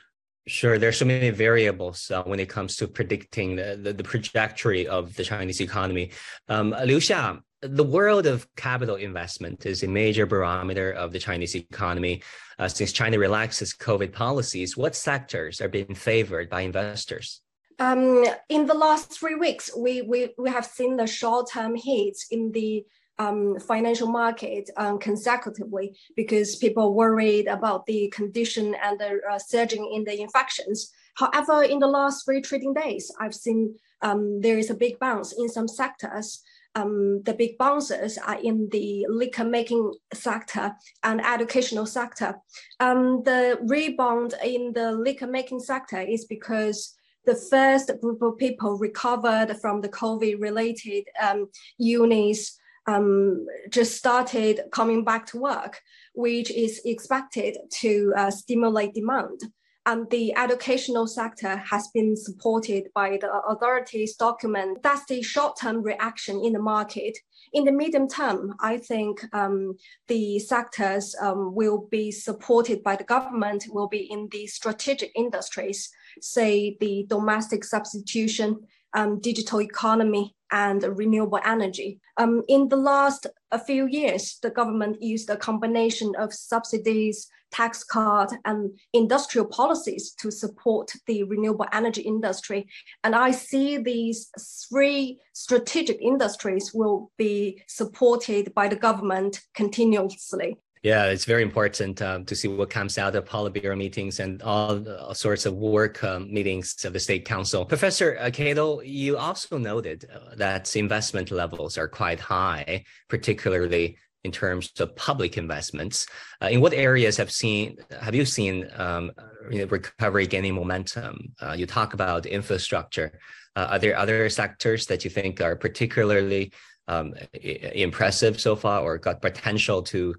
Sure, 0.47 0.77
there's 0.77 0.99
so 0.99 1.05
many 1.05 1.31
variables 1.31 2.11
uh, 2.11 2.21
when 2.21 2.39
it 2.39 2.47
comes 2.49 2.75
to 2.75 2.87
predicting 2.87 3.55
the, 3.55 3.79
the, 3.81 3.93
the, 3.93 4.03
trajectory 4.03 4.87
of 4.87 5.15
the 5.15 5.23
Chinese 5.23 5.59
economy. 5.59 6.11
Um, 6.47 6.69
Liu 6.85 6.97
Xia, 6.97 7.39
the 7.61 7.83
world 7.83 8.27
of 8.27 8.47
capital 8.55 8.95
investment 8.95 9.65
is 9.65 9.81
a 9.81 9.87
major 9.87 10.27
barometer 10.27 10.91
of 10.91 11.11
the 11.11 11.17
Chinese 11.17 11.55
economy. 11.55 12.21
Uh, 12.59 12.67
since 12.67 12.91
China 12.91 13.17
relaxes 13.17 13.73
COVID 13.73 14.13
policies, 14.13 14.77
what 14.77 14.95
sectors 14.95 15.61
are 15.61 15.67
being 15.67 15.95
favored 15.95 16.47
by 16.47 16.61
investors? 16.61 17.41
Um, 17.79 18.23
in 18.47 18.67
the 18.67 18.75
last 18.75 19.11
three 19.11 19.35
weeks, 19.35 19.75
we, 19.75 20.03
we, 20.03 20.33
we 20.37 20.49
have 20.51 20.65
seen 20.65 20.95
the 20.95 21.07
short-term 21.07 21.75
hits 21.75 22.27
in 22.29 22.51
the 22.51 22.85
um, 23.17 23.59
financial 23.59 24.07
market 24.07 24.69
um, 24.77 24.99
consecutively 24.99 25.95
because 26.15 26.55
people 26.55 26.93
worried 26.93 27.47
about 27.47 27.85
the 27.85 28.09
condition 28.09 28.75
and 28.83 28.99
the 28.99 29.19
uh, 29.31 29.39
surging 29.39 29.91
in 29.93 30.03
the 30.03 30.19
infections. 30.19 30.91
However, 31.15 31.63
in 31.63 31.79
the 31.79 31.87
last 31.87 32.25
three 32.25 32.41
trading 32.41 32.73
days, 32.73 33.11
I've 33.19 33.33
seen 33.33 33.75
um, 34.01 34.41
there 34.41 34.57
is 34.57 34.69
a 34.69 34.75
big 34.75 34.99
bounce 34.99 35.31
in 35.33 35.47
some 35.47 35.67
sectors. 35.67 36.43
Um, 36.75 37.23
the 37.23 37.33
big 37.33 37.57
bounces 37.57 38.17
are 38.17 38.37
in 38.41 38.67
the 38.69 39.05
liquor 39.07 39.45
making 39.45 39.93
sector 40.13 40.75
and 41.03 41.25
educational 41.25 41.85
sector. 41.85 42.35
Um, 42.81 43.23
the 43.23 43.59
rebound 43.61 44.33
in 44.43 44.73
the 44.73 44.91
liquor 44.91 45.27
making 45.27 45.61
sector 45.61 46.01
is 46.01 46.25
because 46.25 46.93
the 47.25 47.35
first 47.35 47.91
group 48.01 48.21
of 48.21 48.37
people 48.37 48.77
recovered 48.77 49.57
from 49.61 49.79
the 49.79 49.89
COVID 49.89 50.41
related 50.41 51.05
um, 51.21 51.47
unis 51.77 52.59
um, 52.87 53.45
just 53.69 53.95
started 53.97 54.61
coming 54.71 55.03
back 55.03 55.25
to 55.27 55.39
work, 55.39 55.81
which 56.13 56.51
is 56.51 56.81
expected 56.85 57.57
to 57.81 58.13
uh, 58.15 58.31
stimulate 58.31 58.93
demand. 58.93 59.41
And 59.87 60.09
the 60.09 60.35
educational 60.35 61.05
sector 61.05 61.57
has 61.57 61.89
been 61.93 62.17
supported 62.17 62.89
by 62.95 63.19
the 63.21 63.31
authorities' 63.31 64.15
document. 64.15 64.81
That's 64.81 65.05
the 65.05 65.21
short-term 65.21 65.83
reaction 65.83 66.43
in 66.43 66.53
the 66.53 66.59
market. 66.59 67.15
In 67.53 67.65
the 67.65 67.71
medium 67.71 68.07
term, 68.07 68.55
I 68.59 68.77
think 68.77 69.23
um, 69.31 69.75
the 70.07 70.39
sectors 70.39 71.15
um, 71.21 71.53
will 71.53 71.87
be 71.91 72.11
supported 72.11 72.81
by 72.81 72.95
the 72.95 73.03
government, 73.03 73.65
will 73.69 73.87
be 73.87 74.11
in 74.11 74.27
the 74.31 74.47
strategic 74.47 75.11
industries, 75.15 75.91
say 76.19 76.77
the 76.79 77.05
domestic 77.07 77.63
substitution, 77.63 78.61
um, 78.95 79.21
digital 79.21 79.61
economy, 79.61 80.34
and 80.55 80.83
renewable 80.97 81.39
energy. 81.45 81.99
Um, 82.17 82.41
in 82.47 82.69
the 82.69 82.77
last 82.77 83.27
few 83.67 83.87
years, 83.87 84.39
the 84.41 84.49
government 84.49 85.01
used 85.01 85.29
a 85.29 85.35
combination 85.35 86.13
of 86.17 86.33
subsidies, 86.33 87.27
tax 87.51 87.83
cut, 87.83 88.31
and 88.45 88.71
industrial 88.93 89.47
policies 89.47 90.13
to 90.21 90.31
support 90.31 90.91
the 91.07 91.23
renewable 91.23 91.65
energy 91.73 92.01
industry. 92.01 92.67
And 93.03 93.13
I 93.13 93.31
see 93.31 93.77
these 93.77 94.29
three 94.69 95.19
strategic 95.33 96.01
industries 96.01 96.73
will 96.73 97.11
be 97.17 97.61
supported 97.67 98.53
by 98.53 98.69
the 98.69 98.77
government 98.77 99.41
continuously. 99.53 100.57
Yeah, 100.85 101.05
it's 101.05 101.25
very 101.25 101.41
important 101.41 101.99
um, 102.03 102.25
to 102.25 102.35
see 102.35 102.47
what 102.47 102.69
comes 102.69 102.99
out 102.99 103.15
of 103.15 103.25
Politburo 103.25 103.75
meetings 103.75 104.19
and 104.19 104.39
all, 104.43 105.15
sorts 105.15 105.47
of 105.47 105.55
work 105.55 106.03
um, 106.03 106.31
meetings 106.31 106.85
of 106.85 106.93
the 106.93 106.99
State 106.99 107.25
Council. 107.25 107.65
Professor 107.65 108.19
uh, 108.19 108.29
Cato, 108.29 108.81
you 108.81 109.17
also 109.17 109.57
noted 109.57 110.05
uh, 110.13 110.35
that 110.35 110.75
investment 110.75 111.31
levels 111.31 111.79
are 111.79 111.87
quite 111.87 112.19
high, 112.19 112.83
particularly 113.09 113.97
in 114.25 114.31
terms 114.31 114.71
of 114.79 114.95
public 114.95 115.39
investments. 115.39 116.05
Uh, 116.39 116.49
in 116.51 116.61
what 116.61 116.75
areas 116.75 117.17
have 117.17 117.31
seen 117.31 117.77
have 117.99 118.13
you 118.13 118.23
seen 118.23 118.69
um, 118.75 119.11
recovery 119.49 120.27
gaining 120.27 120.53
momentum? 120.53 121.33
Uh, 121.41 121.55
you 121.57 121.65
talk 121.65 121.95
about 121.95 122.27
infrastructure. 122.27 123.17
Uh, 123.55 123.69
are 123.71 123.79
there 123.79 123.97
other 123.97 124.29
sectors 124.29 124.85
that 124.85 125.03
you 125.03 125.09
think 125.09 125.41
are 125.41 125.55
particularly 125.55 126.53
um, 126.87 127.15
impressive 127.33 128.39
so 128.39 128.55
far 128.55 128.81
or 128.81 128.99
got 128.99 129.19
potential 129.19 129.81
to 129.81 130.13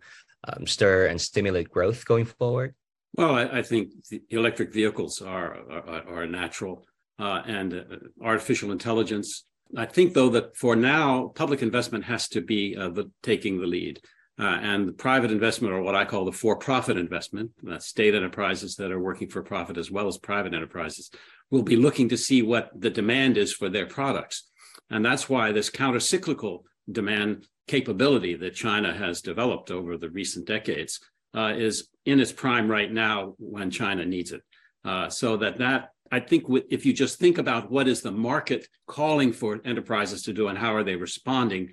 um, 0.46 0.66
stir 0.66 1.06
and 1.06 1.20
stimulate 1.20 1.70
growth 1.70 2.04
going 2.04 2.24
forward? 2.24 2.74
Well, 3.14 3.34
I, 3.34 3.44
I 3.58 3.62
think 3.62 3.92
electric 4.30 4.72
vehicles 4.72 5.22
are 5.22 5.58
are, 5.70 6.04
are 6.08 6.26
natural, 6.26 6.86
uh, 7.18 7.42
and 7.46 7.74
uh, 7.74 7.82
artificial 8.22 8.72
intelligence. 8.72 9.44
I 9.76 9.86
think, 9.86 10.14
though, 10.14 10.28
that 10.30 10.56
for 10.56 10.76
now, 10.76 11.32
public 11.34 11.60
investment 11.62 12.04
has 12.04 12.28
to 12.28 12.40
be 12.40 12.76
uh, 12.76 12.90
the, 12.90 13.10
taking 13.22 13.60
the 13.60 13.66
lead. 13.66 14.00
Uh, 14.38 14.58
and 14.60 14.98
private 14.98 15.30
investment, 15.30 15.72
or 15.72 15.80
what 15.80 15.94
I 15.94 16.04
call 16.04 16.26
the 16.26 16.30
for-profit 16.30 16.98
investment, 16.98 17.52
that's 17.62 17.86
state 17.86 18.14
enterprises 18.14 18.76
that 18.76 18.92
are 18.92 19.00
working 19.00 19.30
for 19.30 19.42
profit 19.42 19.78
as 19.78 19.90
well 19.90 20.08
as 20.08 20.18
private 20.18 20.52
enterprises, 20.52 21.10
will 21.50 21.62
be 21.62 21.76
looking 21.76 22.10
to 22.10 22.18
see 22.18 22.42
what 22.42 22.70
the 22.78 22.90
demand 22.90 23.38
is 23.38 23.52
for 23.54 23.70
their 23.70 23.86
products. 23.86 24.46
And 24.90 25.02
that's 25.02 25.28
why 25.28 25.52
this 25.52 25.70
counter-cyclical 25.70 26.64
demand 26.92 27.46
capability 27.66 28.34
that 28.36 28.54
China 28.54 28.92
has 28.94 29.20
developed 29.20 29.70
over 29.70 29.96
the 29.96 30.10
recent 30.10 30.46
decades 30.46 31.00
uh, 31.36 31.52
is 31.56 31.88
in 32.04 32.20
its 32.20 32.32
prime 32.32 32.70
right 32.70 32.92
now 32.92 33.34
when 33.38 33.70
China 33.70 34.04
needs 34.04 34.32
it. 34.32 34.42
Uh, 34.84 35.08
so 35.08 35.36
that 35.36 35.58
that 35.58 35.90
I 36.12 36.20
think 36.20 36.44
if 36.70 36.86
you 36.86 36.92
just 36.92 37.18
think 37.18 37.38
about 37.38 37.70
what 37.70 37.88
is 37.88 38.00
the 38.00 38.12
market 38.12 38.68
calling 38.86 39.32
for 39.32 39.60
enterprises 39.64 40.22
to 40.22 40.32
do 40.32 40.48
and 40.48 40.56
how 40.56 40.74
are 40.74 40.84
they 40.84 40.94
responding, 40.94 41.72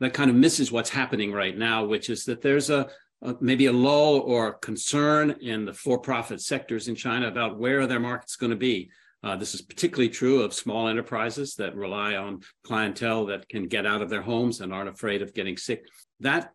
that 0.00 0.12
kind 0.12 0.30
of 0.30 0.36
misses 0.36 0.70
what's 0.70 0.90
happening 0.90 1.32
right 1.32 1.56
now, 1.56 1.84
which 1.84 2.10
is 2.10 2.24
that 2.26 2.42
there's 2.42 2.68
a, 2.68 2.88
a 3.22 3.34
maybe 3.40 3.66
a 3.66 3.72
lull 3.72 4.20
or 4.20 4.54
concern 4.54 5.36
in 5.40 5.64
the 5.64 5.72
for-profit 5.72 6.40
sectors 6.40 6.88
in 6.88 6.94
China 6.94 7.28
about 7.28 7.58
where 7.58 7.86
their 7.86 8.00
market's 8.00 8.36
going 8.36 8.50
to 8.50 8.56
be. 8.56 8.90
Uh, 9.22 9.36
this 9.36 9.54
is 9.54 9.60
particularly 9.60 10.08
true 10.08 10.42
of 10.42 10.54
small 10.54 10.88
enterprises 10.88 11.54
that 11.56 11.76
rely 11.76 12.16
on 12.16 12.40
clientele 12.64 13.26
that 13.26 13.48
can 13.48 13.68
get 13.68 13.86
out 13.86 14.00
of 14.00 14.08
their 14.08 14.22
homes 14.22 14.60
and 14.60 14.72
aren't 14.72 14.88
afraid 14.88 15.20
of 15.20 15.34
getting 15.34 15.56
sick. 15.56 15.84
That 16.20 16.52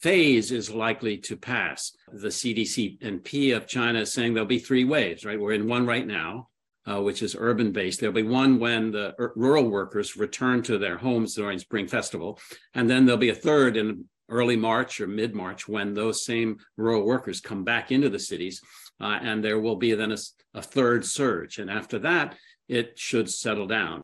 phase 0.00 0.52
is 0.52 0.70
likely 0.70 1.18
to 1.18 1.36
pass. 1.36 1.92
The 2.12 2.28
CDC 2.28 3.02
and 3.02 3.22
P 3.22 3.52
of 3.52 3.66
China 3.66 4.00
is 4.00 4.12
saying 4.12 4.34
there'll 4.34 4.46
be 4.46 4.58
three 4.58 4.84
waves, 4.84 5.24
right? 5.24 5.40
We're 5.40 5.52
in 5.52 5.68
one 5.68 5.86
right 5.86 6.06
now, 6.06 6.48
uh, 6.86 7.00
which 7.02 7.22
is 7.22 7.36
urban 7.38 7.72
based. 7.72 8.00
There'll 8.00 8.14
be 8.14 8.22
one 8.22 8.58
when 8.58 8.90
the 8.90 9.14
rural 9.36 9.68
workers 9.68 10.16
return 10.16 10.62
to 10.64 10.78
their 10.78 10.98
homes 10.98 11.34
during 11.34 11.58
Spring 11.58 11.86
Festival. 11.86 12.40
And 12.74 12.88
then 12.88 13.06
there'll 13.06 13.18
be 13.18 13.30
a 13.30 13.34
third 13.34 13.76
in 13.76 14.06
early 14.28 14.56
March 14.56 15.00
or 15.00 15.06
mid 15.06 15.34
March 15.34 15.68
when 15.68 15.94
those 15.94 16.24
same 16.24 16.58
rural 16.76 17.04
workers 17.04 17.40
come 17.40 17.64
back 17.64 17.90
into 17.90 18.08
the 18.08 18.18
cities 18.18 18.60
uh, 19.00 19.18
and 19.22 19.44
there 19.44 19.60
will 19.60 19.76
be 19.76 19.94
then 19.94 20.12
a, 20.12 20.18
a, 20.54 20.62
third 20.62 21.04
surge. 21.04 21.58
And 21.58 21.70
after 21.70 21.98
that, 22.00 22.36
it 22.68 22.98
should 22.98 23.30
settle 23.30 23.66
down. 23.66 24.02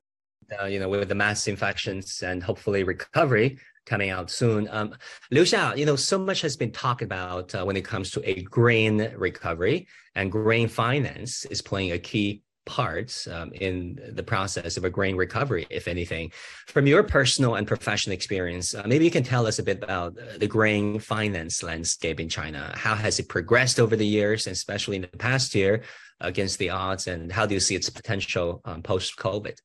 Uh, 0.61 0.67
you 0.67 0.79
know, 0.79 0.89
with 0.89 1.09
the 1.09 1.15
mass 1.15 1.49
infections 1.49 2.23
and 2.23 2.43
hopefully 2.43 2.85
recovery 2.85 3.59
coming 3.87 4.11
out 4.11 4.31
soon. 4.31 4.69
Um, 4.71 4.95
Liu 5.31 5.43
Xia, 5.43 5.77
you 5.77 5.87
know, 5.87 5.97
so 5.97 6.19
much 6.19 6.41
has 6.41 6.57
been 6.57 6.73
talked 6.73 7.03
about 7.03 7.55
uh, 7.55 7.65
when 7.65 7.77
it 7.77 7.85
comes 7.85 8.11
to 8.13 8.29
a 8.29 8.43
green 8.43 9.11
recovery, 9.17 9.87
and 10.15 10.31
green 10.31 10.69
finance 10.69 11.45
is 11.47 11.61
playing 11.61 11.93
a 11.93 11.99
key 11.99 12.43
parts 12.67 13.27
um, 13.27 13.53
in 13.53 13.99
the 14.13 14.23
process 14.23 14.77
of 14.77 14.85
a 14.85 14.91
green 14.91 15.17
recovery, 15.17 15.67
if 15.71 15.89
anything. 15.89 16.33
From 16.67 16.87
your 16.87 17.03
personal 17.03 17.57
and 17.57 17.67
professional 17.67 18.15
experience, 18.15 18.75
uh, 18.75 18.85
maybe 18.87 19.05
you 19.05 19.11
can 19.11 19.23
tell 19.23 19.47
us 19.47 19.59
a 19.59 19.63
bit 19.63 19.83
about 19.83 20.17
the 20.39 20.47
green 20.47 20.99
finance 20.99 21.63
landscape 21.63 22.21
in 22.21 22.29
China. 22.29 22.73
How 22.75 22.95
has 22.95 23.19
it 23.19 23.29
progressed 23.29 23.79
over 23.81 23.97
the 23.97 24.07
years, 24.07 24.47
and 24.47 24.53
especially 24.53 24.97
in 24.97 25.03
the 25.03 25.09
past 25.09 25.55
year, 25.55 25.83
against 26.21 26.59
the 26.59 26.71
odds, 26.71 27.07
and 27.07 27.31
how 27.31 27.47
do 27.47 27.55
you 27.55 27.61
see 27.61 27.75
its 27.75 27.91
potential 27.91 28.61
um, 28.65 28.83
post 28.83 29.17
COVID? 29.17 29.57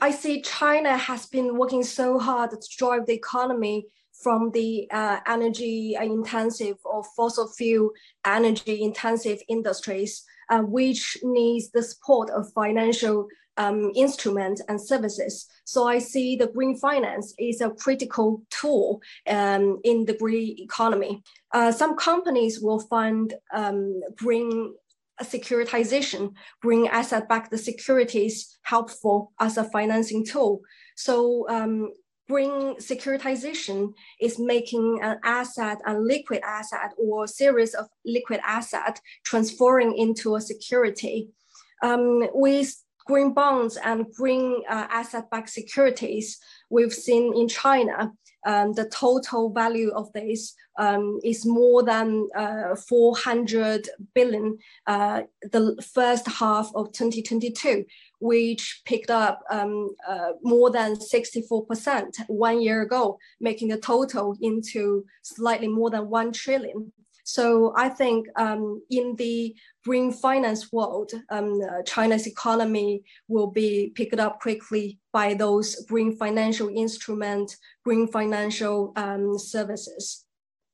I 0.00 0.10
see 0.10 0.42
China 0.42 0.96
has 0.96 1.26
been 1.26 1.56
working 1.56 1.84
so 1.84 2.18
hard 2.18 2.50
to 2.50 2.58
drive 2.76 3.06
the 3.06 3.14
economy 3.14 3.86
from 4.22 4.50
the 4.52 4.88
uh, 4.90 5.18
energy 5.26 5.96
intensive 6.00 6.76
or 6.84 7.02
fossil 7.16 7.48
fuel 7.48 7.90
energy 8.24 8.82
intensive 8.82 9.40
industries 9.48 10.24
uh, 10.50 10.60
which 10.60 11.16
needs 11.22 11.70
the 11.70 11.82
support 11.82 12.30
of 12.30 12.52
financial 12.52 13.26
um, 13.56 13.90
instruments 13.94 14.62
and 14.68 14.80
services. 14.80 15.46
So 15.64 15.86
I 15.86 15.98
see 15.98 16.36
the 16.36 16.46
green 16.46 16.76
finance 16.76 17.34
is 17.38 17.60
a 17.60 17.70
critical 17.70 18.42
tool 18.50 19.00
um, 19.26 19.80
in 19.84 20.04
the 20.04 20.14
green 20.14 20.56
economy. 20.58 21.22
Uh, 21.52 21.70
some 21.72 21.96
companies 21.96 22.60
will 22.60 22.80
fund 22.80 23.34
um, 23.52 24.00
green 24.16 24.74
securitization, 25.22 26.32
green 26.62 26.86
asset-backed 26.86 27.56
securities 27.58 28.58
helpful 28.62 29.32
as 29.38 29.56
a 29.56 29.64
financing 29.64 30.24
tool. 30.24 30.60
So 30.96 31.46
um, 31.48 31.92
green 32.28 32.76
securitization 32.76 33.92
is 34.20 34.38
making 34.38 35.00
an 35.02 35.18
asset, 35.24 35.78
a 35.86 35.94
liquid 35.94 36.40
asset, 36.44 36.92
or 36.96 37.26
series 37.26 37.74
of 37.74 37.86
liquid 38.04 38.40
asset 38.44 39.00
transferring 39.24 39.96
into 39.96 40.36
a 40.36 40.40
security. 40.40 41.30
Um, 41.82 42.28
with 42.32 42.74
green 43.06 43.34
bonds 43.34 43.76
and 43.76 44.06
green 44.14 44.62
uh, 44.68 44.86
asset-backed 44.90 45.50
securities, 45.50 46.38
we've 46.70 46.92
seen 46.92 47.36
in 47.36 47.48
China, 47.48 48.12
um, 48.44 48.72
the 48.72 48.88
total 48.88 49.50
value 49.50 49.90
of 49.90 50.12
this 50.12 50.54
um, 50.78 51.20
is 51.22 51.44
more 51.46 51.82
than 51.82 52.28
uh, 52.34 52.74
400 52.74 53.88
billion 54.14 54.58
uh, 54.86 55.22
the 55.50 55.80
first 55.94 56.26
half 56.26 56.70
of 56.74 56.92
2022, 56.92 57.84
which 58.20 58.82
picked 58.84 59.10
up 59.10 59.42
um, 59.50 59.94
uh, 60.08 60.32
more 60.42 60.70
than 60.70 60.96
64% 60.96 62.06
one 62.28 62.60
year 62.60 62.82
ago, 62.82 63.18
making 63.40 63.68
the 63.68 63.78
total 63.78 64.36
into 64.40 65.04
slightly 65.22 65.68
more 65.68 65.90
than 65.90 66.08
1 66.08 66.32
trillion. 66.32 66.92
So 67.24 67.72
I 67.76 67.88
think 67.88 68.26
um, 68.36 68.82
in 68.90 69.14
the 69.16 69.54
green 69.84 70.12
finance 70.12 70.72
world, 70.72 71.12
um, 71.30 71.60
uh, 71.62 71.82
China's 71.84 72.26
economy 72.26 73.02
will 73.28 73.50
be 73.50 73.92
picked 73.94 74.18
up 74.18 74.40
quickly 74.40 74.98
by 75.12 75.34
those 75.34 75.84
green 75.86 76.16
financial 76.16 76.68
instruments, 76.68 77.56
green 77.84 78.08
financial 78.08 78.92
um, 78.96 79.38
services. 79.38 80.24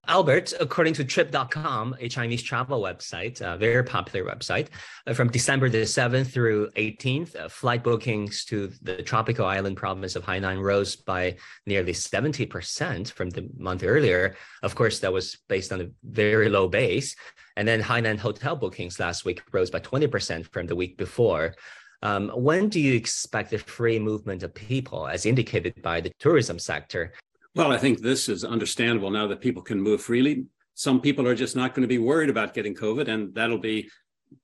Albert, 0.08 0.54
according 0.58 0.94
to 0.94 1.04
trip.com, 1.04 1.94
a 2.00 2.08
Chinese 2.08 2.42
travel 2.42 2.80
website, 2.80 3.42
a 3.42 3.58
very 3.58 3.84
popular 3.84 4.24
website, 4.24 4.68
uh, 5.06 5.12
from 5.12 5.28
December 5.28 5.68
the 5.68 5.82
7th 5.82 6.28
through 6.28 6.70
18th, 6.76 7.36
uh, 7.36 7.46
flight 7.46 7.84
bookings 7.84 8.46
to 8.46 8.72
the 8.80 9.02
tropical 9.02 9.44
island 9.44 9.76
province 9.76 10.16
of 10.16 10.24
Hainan 10.24 10.62
rose 10.62 10.96
by 10.96 11.36
nearly 11.66 11.92
70% 11.92 13.12
from 13.12 13.28
the 13.28 13.50
month 13.58 13.84
earlier. 13.84 14.34
Of 14.62 14.74
course, 14.74 14.98
that 15.00 15.12
was 15.12 15.36
based 15.46 15.72
on 15.72 15.82
a 15.82 15.90
very 16.02 16.48
low 16.48 16.68
base. 16.68 17.14
And 17.58 17.68
then 17.68 17.82
Hainan 17.82 18.16
hotel 18.16 18.56
bookings 18.56 18.98
last 18.98 19.26
week 19.26 19.42
rose 19.52 19.70
by 19.70 19.80
20% 19.80 20.50
from 20.50 20.66
the 20.66 20.76
week 20.76 20.96
before. 20.96 21.54
Um, 22.00 22.30
when 22.30 22.70
do 22.70 22.80
you 22.80 22.94
expect 22.94 23.50
the 23.50 23.58
free 23.58 23.98
movement 23.98 24.42
of 24.42 24.54
people, 24.54 25.06
as 25.06 25.26
indicated 25.26 25.82
by 25.82 26.00
the 26.00 26.12
tourism 26.18 26.58
sector, 26.58 27.12
well, 27.54 27.72
I 27.72 27.78
think 27.78 28.00
this 28.00 28.28
is 28.28 28.44
understandable 28.44 29.10
now 29.10 29.26
that 29.28 29.40
people 29.40 29.62
can 29.62 29.80
move 29.80 30.02
freely. 30.02 30.46
Some 30.74 31.00
people 31.00 31.26
are 31.26 31.34
just 31.34 31.56
not 31.56 31.74
going 31.74 31.82
to 31.82 31.88
be 31.88 31.98
worried 31.98 32.30
about 32.30 32.54
getting 32.54 32.74
COVID, 32.74 33.08
and 33.08 33.34
that'll 33.34 33.58
be 33.58 33.88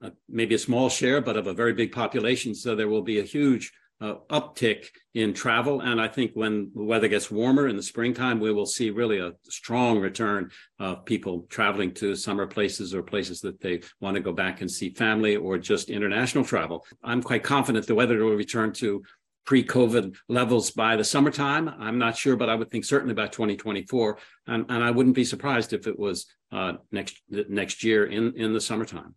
uh, 0.02 0.10
maybe 0.28 0.54
a 0.54 0.58
small 0.58 0.88
share, 0.88 1.20
but 1.20 1.36
of 1.36 1.46
a 1.46 1.54
very 1.54 1.72
big 1.72 1.92
population. 1.92 2.54
So 2.54 2.74
there 2.74 2.88
will 2.88 3.02
be 3.02 3.20
a 3.20 3.24
huge 3.24 3.72
uh, 4.00 4.16
uptick 4.30 4.86
in 5.14 5.32
travel. 5.32 5.80
And 5.80 6.00
I 6.00 6.08
think 6.08 6.32
when 6.34 6.70
the 6.74 6.84
weather 6.84 7.08
gets 7.08 7.30
warmer 7.30 7.68
in 7.68 7.76
the 7.76 7.82
springtime, 7.82 8.40
we 8.40 8.52
will 8.52 8.66
see 8.66 8.90
really 8.90 9.18
a 9.18 9.32
strong 9.44 10.00
return 10.00 10.50
of 10.78 11.04
people 11.04 11.46
traveling 11.48 11.92
to 11.94 12.16
summer 12.16 12.46
places 12.46 12.94
or 12.94 13.02
places 13.02 13.40
that 13.42 13.60
they 13.60 13.82
want 14.00 14.16
to 14.16 14.20
go 14.20 14.32
back 14.32 14.60
and 14.60 14.70
see 14.70 14.90
family 14.90 15.36
or 15.36 15.58
just 15.58 15.90
international 15.90 16.44
travel. 16.44 16.84
I'm 17.02 17.22
quite 17.22 17.44
confident 17.44 17.86
the 17.86 17.94
weather 17.94 18.22
will 18.24 18.34
return 18.34 18.72
to 18.74 19.02
pre-COVID 19.44 20.16
levels 20.28 20.70
by 20.70 20.96
the 20.96 21.04
summertime. 21.04 21.68
I'm 21.68 21.98
not 21.98 22.16
sure, 22.16 22.36
but 22.36 22.48
I 22.48 22.54
would 22.54 22.70
think 22.70 22.84
certainly 22.84 23.14
by 23.14 23.26
2024, 23.26 24.18
and, 24.46 24.66
and 24.68 24.82
I 24.82 24.90
wouldn't 24.90 25.14
be 25.14 25.24
surprised 25.24 25.72
if 25.72 25.86
it 25.86 25.98
was 25.98 26.26
uh, 26.52 26.74
next 26.92 27.20
next 27.28 27.82
year 27.82 28.06
in 28.06 28.34
in 28.36 28.52
the 28.52 28.60
summertime. 28.60 29.14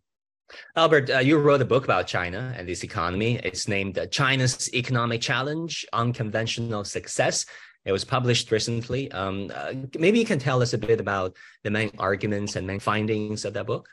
Albert, 0.75 1.09
uh, 1.09 1.19
you 1.19 1.37
wrote 1.37 1.61
a 1.61 1.65
book 1.65 1.83
about 1.83 2.07
China 2.07 2.53
and 2.57 2.69
its 2.69 2.83
economy. 2.83 3.39
It's 3.43 3.67
named 3.67 3.99
China's 4.11 4.73
Economic 4.73 5.21
Challenge: 5.21 5.85
Unconventional 5.93 6.83
Success. 6.83 7.45
It 7.85 7.91
was 7.91 8.03
published 8.03 8.51
recently. 8.51 9.09
Um, 9.13 9.49
uh, 9.53 9.73
maybe 9.97 10.19
you 10.19 10.25
can 10.25 10.39
tell 10.39 10.61
us 10.61 10.73
a 10.73 10.77
bit 10.77 10.99
about 10.99 11.37
the 11.63 11.71
main 11.71 11.91
arguments 11.97 12.57
and 12.57 12.67
main 12.67 12.79
findings 12.79 13.45
of 13.45 13.53
that 13.53 13.65
book. 13.65 13.87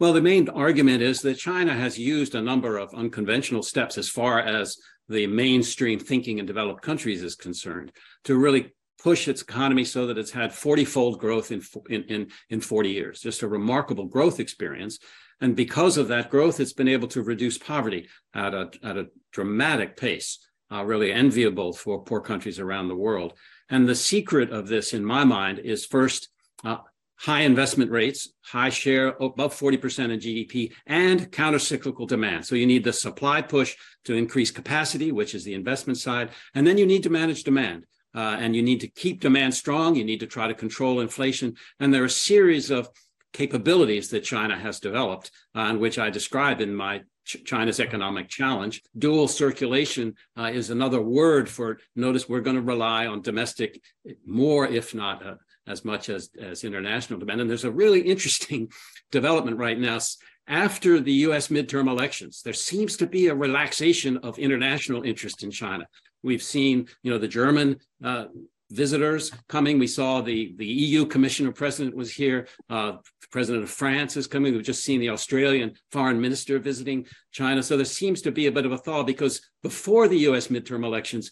Well, 0.00 0.12
the 0.12 0.20
main 0.20 0.48
argument 0.48 1.02
is 1.02 1.20
that 1.22 1.38
China 1.38 1.72
has 1.72 1.98
used 1.98 2.34
a 2.34 2.42
number 2.42 2.78
of 2.78 2.92
unconventional 2.94 3.62
steps 3.62 3.96
as 3.96 4.08
far 4.08 4.40
as 4.40 4.76
the 5.08 5.26
mainstream 5.26 6.00
thinking 6.00 6.38
in 6.38 6.46
developed 6.46 6.82
countries 6.82 7.22
is 7.22 7.36
concerned 7.36 7.92
to 8.24 8.36
really 8.36 8.72
push 9.00 9.28
its 9.28 9.42
economy 9.42 9.84
so 9.84 10.06
that 10.06 10.18
it's 10.18 10.30
had 10.30 10.52
40 10.52 10.84
fold 10.84 11.20
growth 11.20 11.52
in, 11.52 11.62
in, 11.90 12.28
in, 12.48 12.60
40 12.60 12.88
years, 12.88 13.20
just 13.20 13.42
a 13.42 13.48
remarkable 13.48 14.06
growth 14.06 14.40
experience. 14.40 14.98
And 15.40 15.54
because 15.54 15.98
of 15.98 16.08
that 16.08 16.30
growth, 16.30 16.58
it's 16.58 16.72
been 16.72 16.88
able 16.88 17.08
to 17.08 17.22
reduce 17.22 17.58
poverty 17.58 18.08
at 18.32 18.54
a, 18.54 18.70
at 18.82 18.96
a 18.96 19.08
dramatic 19.32 19.96
pace, 19.96 20.38
uh, 20.72 20.82
really 20.84 21.12
enviable 21.12 21.72
for 21.72 22.02
poor 22.02 22.20
countries 22.20 22.58
around 22.58 22.88
the 22.88 22.96
world. 22.96 23.34
And 23.68 23.86
the 23.86 23.94
secret 23.94 24.50
of 24.50 24.68
this, 24.68 24.94
in 24.94 25.04
my 25.04 25.24
mind, 25.24 25.58
is 25.58 25.84
first 25.84 26.30
uh, 26.64 26.78
high 27.18 27.42
investment 27.42 27.90
rates, 27.90 28.32
high 28.42 28.70
share 28.70 29.08
above 29.20 29.54
40% 29.54 30.10
in 30.10 30.20
GDP, 30.20 30.72
and 30.86 31.30
countercyclical 31.30 32.08
demand. 32.08 32.44
So 32.44 32.54
you 32.54 32.66
need 32.66 32.84
the 32.84 32.92
supply 32.92 33.42
push 33.42 33.76
to 34.04 34.14
increase 34.14 34.50
capacity, 34.50 35.12
which 35.12 35.34
is 35.34 35.44
the 35.44 35.54
investment 35.54 35.98
side, 35.98 36.30
and 36.54 36.66
then 36.66 36.78
you 36.78 36.86
need 36.86 37.02
to 37.04 37.10
manage 37.10 37.44
demand. 37.44 37.86
Uh, 38.16 38.36
and 38.38 38.54
you 38.54 38.62
need 38.62 38.80
to 38.80 38.86
keep 38.86 39.20
demand 39.20 39.52
strong. 39.52 39.96
You 39.96 40.04
need 40.04 40.20
to 40.20 40.26
try 40.28 40.46
to 40.46 40.54
control 40.54 41.00
inflation. 41.00 41.56
And 41.80 41.92
there 41.92 42.02
are 42.02 42.06
a 42.06 42.10
series 42.10 42.70
of 42.70 42.88
capabilities 43.32 44.08
that 44.10 44.22
China 44.22 44.56
has 44.56 44.78
developed, 44.78 45.32
uh, 45.54 45.74
which 45.74 45.98
I 45.98 46.10
describe 46.10 46.60
in 46.60 46.72
my 46.72 47.02
China's 47.24 47.80
economic 47.80 48.28
challenge. 48.28 48.82
Dual 48.96 49.28
circulation 49.28 50.14
uh, 50.38 50.50
is 50.52 50.70
another 50.70 51.00
word 51.00 51.48
for 51.48 51.78
notice 51.96 52.28
we're 52.28 52.40
going 52.40 52.56
to 52.56 52.62
rely 52.62 53.06
on 53.06 53.22
domestic 53.22 53.80
more, 54.26 54.66
if 54.66 54.94
not 54.94 55.26
uh, 55.26 55.34
as 55.66 55.84
much 55.84 56.08
as, 56.08 56.30
as 56.40 56.64
international 56.64 57.18
demand. 57.18 57.40
And 57.40 57.50
there's 57.50 57.64
a 57.64 57.70
really 57.70 58.00
interesting 58.00 58.70
development 59.10 59.58
right 59.58 59.78
now. 59.78 59.98
After 60.46 61.00
the 61.00 61.12
US 61.12 61.48
midterm 61.48 61.88
elections, 61.88 62.42
there 62.42 62.52
seems 62.52 62.96
to 62.98 63.06
be 63.06 63.28
a 63.28 63.34
relaxation 63.34 64.18
of 64.18 64.38
international 64.38 65.02
interest 65.02 65.42
in 65.42 65.50
China. 65.50 65.86
We've 66.22 66.42
seen, 66.42 66.86
you 67.02 67.10
know, 67.10 67.18
the 67.18 67.28
German 67.28 67.78
uh, 68.02 68.26
visitors 68.70 69.30
coming. 69.48 69.78
We 69.78 69.86
saw 69.86 70.20
the, 70.20 70.54
the 70.56 70.66
EU 70.66 71.06
commissioner 71.06 71.52
president 71.52 71.94
was 71.94 72.12
here. 72.12 72.48
Uh, 72.68 72.96
president 73.30 73.64
of 73.64 73.70
France 73.70 74.16
is 74.16 74.26
coming. 74.26 74.54
We've 74.54 74.62
just 74.62 74.84
seen 74.84 75.00
the 75.00 75.10
Australian 75.10 75.74
foreign 75.90 76.20
minister 76.20 76.58
visiting 76.58 77.06
China. 77.32 77.62
So 77.62 77.76
there 77.76 77.84
seems 77.84 78.22
to 78.22 78.32
be 78.32 78.46
a 78.46 78.52
bit 78.52 78.64
of 78.64 78.72
a 78.72 78.78
thaw 78.78 79.02
because 79.02 79.40
before 79.62 80.08
the 80.08 80.18
US 80.28 80.48
midterm 80.48 80.84
elections, 80.84 81.30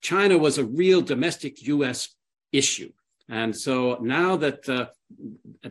China 0.00 0.38
was 0.38 0.58
a 0.58 0.64
real 0.64 1.00
domestic 1.00 1.62
US 1.66 2.14
issue. 2.52 2.90
And 3.28 3.56
so 3.56 3.98
now 4.00 4.36
that 4.36 4.68
uh, 4.68 4.86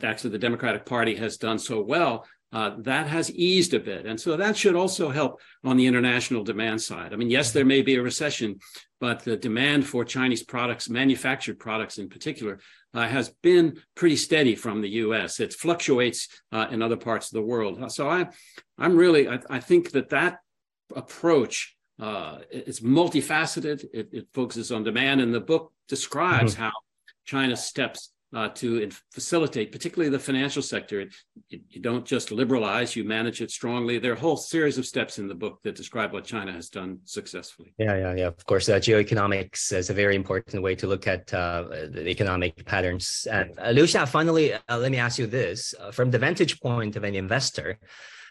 actually 0.01 0.31
the 0.31 0.39
Democratic 0.39 0.85
Party 0.85 1.15
has 1.15 1.37
done 1.37 1.59
so 1.59 1.81
well, 1.81 2.25
uh, 2.51 2.75
that 2.79 3.07
has 3.07 3.31
eased 3.31 3.73
a 3.73 3.79
bit. 3.79 4.05
And 4.05 4.19
so 4.19 4.37
that 4.37 4.55
should 4.55 4.75
also 4.75 5.09
help 5.09 5.41
on 5.63 5.75
the 5.75 5.87
international 5.87 6.43
demand 6.43 6.81
side. 6.81 7.11
I 7.11 7.15
mean, 7.15 7.31
yes, 7.31 7.51
there 7.51 7.65
may 7.65 7.81
be 7.81 7.95
a 7.95 8.01
recession, 8.01 8.59
but 8.99 9.23
the 9.23 9.35
demand 9.35 9.87
for 9.87 10.05
Chinese 10.05 10.43
products, 10.43 10.87
manufactured 10.87 11.57
products 11.57 11.97
in 11.97 12.09
particular, 12.09 12.59
uh, 12.93 13.07
has 13.07 13.29
been 13.41 13.81
pretty 13.95 14.15
steady 14.15 14.55
from 14.55 14.81
the 14.81 14.89
US. 14.89 15.39
It 15.39 15.53
fluctuates 15.53 16.27
uh, 16.51 16.67
in 16.69 16.83
other 16.83 16.97
parts 16.97 17.27
of 17.27 17.33
the 17.33 17.41
world. 17.41 17.91
So 17.91 18.07
I, 18.07 18.27
I'm 18.77 18.95
really, 18.95 19.27
I, 19.27 19.39
I 19.49 19.59
think 19.59 19.91
that 19.91 20.09
that 20.09 20.37
approach 20.95 21.75
uh, 21.99 22.39
is 22.51 22.81
multifaceted. 22.81 23.83
It, 23.93 24.09
it, 24.11 24.27
focuses 24.33 24.71
on 24.71 24.83
demand, 24.83 25.21
and 25.21 25.33
the 25.33 25.39
book 25.39 25.71
describes 25.87 26.53
mm-hmm. 26.53 26.63
how 26.63 26.71
China 27.25 27.55
steps 27.55 28.13
uh, 28.33 28.49
to 28.49 28.89
facilitate, 29.11 29.71
particularly 29.71 30.09
the 30.09 30.19
financial 30.19 30.61
sector. 30.61 31.05
You, 31.49 31.81
don't 31.81 32.05
just 32.05 32.31
liberalize, 32.31 32.95
you 32.95 33.03
manage 33.03 33.41
it 33.41 33.51
strongly. 33.51 33.99
There 33.99 34.11
are 34.11 34.15
a 34.15 34.19
whole 34.19 34.37
series 34.37 34.77
of 34.77 34.85
steps 34.85 35.19
in 35.19 35.27
the 35.27 35.35
book 35.35 35.59
that 35.63 35.75
describe 35.75 36.13
what 36.13 36.25
China 36.25 36.51
has 36.51 36.69
done 36.69 36.99
successfully. 37.05 37.75
Yeah, 37.77 37.95
yeah, 37.95 38.15
yeah. 38.15 38.27
Of 38.27 38.43
course, 38.45 38.69
uh, 38.69 38.79
geoeconomics 38.79 39.71
is 39.71 39.89
a 39.89 39.93
very 39.93 40.15
important 40.15 40.63
way 40.63 40.73
to 40.75 40.87
look 40.87 41.07
at 41.07 41.31
uh, 41.33 41.65
the 41.91 42.07
economic 42.09 42.65
patterns. 42.65 43.27
And 43.29 43.51
uh, 43.59 44.05
finally, 44.07 44.53
uh, 44.53 44.77
let 44.77 44.91
me 44.91 44.97
ask 44.97 45.19
you 45.19 45.27
this 45.27 45.75
uh, 45.79 45.91
from 45.91 46.09
the 46.09 46.17
vantage 46.17 46.59
point 46.59 46.95
of 46.95 47.03
an 47.03 47.13
investor. 47.13 47.77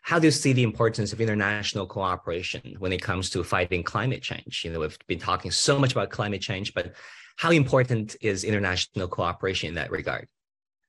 How 0.03 0.19
do 0.19 0.27
you 0.27 0.33
see 0.33 0.53
the 0.53 0.65
importance 0.65 1.13
of 1.13 1.21
international 1.21 1.87
cooperation 1.87 2.75
when 2.81 2.93
it 2.93 3.01
comes 3.01 3.31
to 3.31 3.45
fighting 3.45 3.85
climate 3.85 4.21
change? 4.21 4.63
You 4.65 4.73
know, 4.73 4.81
we've 4.81 4.99
been 5.07 5.21
talking 5.21 5.53
so 5.53 5.79
much 5.79 5.93
about 5.93 6.11
climate 6.11 6.43
change, 6.43 6.75
but 6.75 6.97
how 7.37 7.51
important 7.51 8.17
is 8.21 8.45
international 8.45 9.09
cooperation 9.09 9.69
in 9.69 9.75
that 9.75 9.91
regard? 9.91 10.29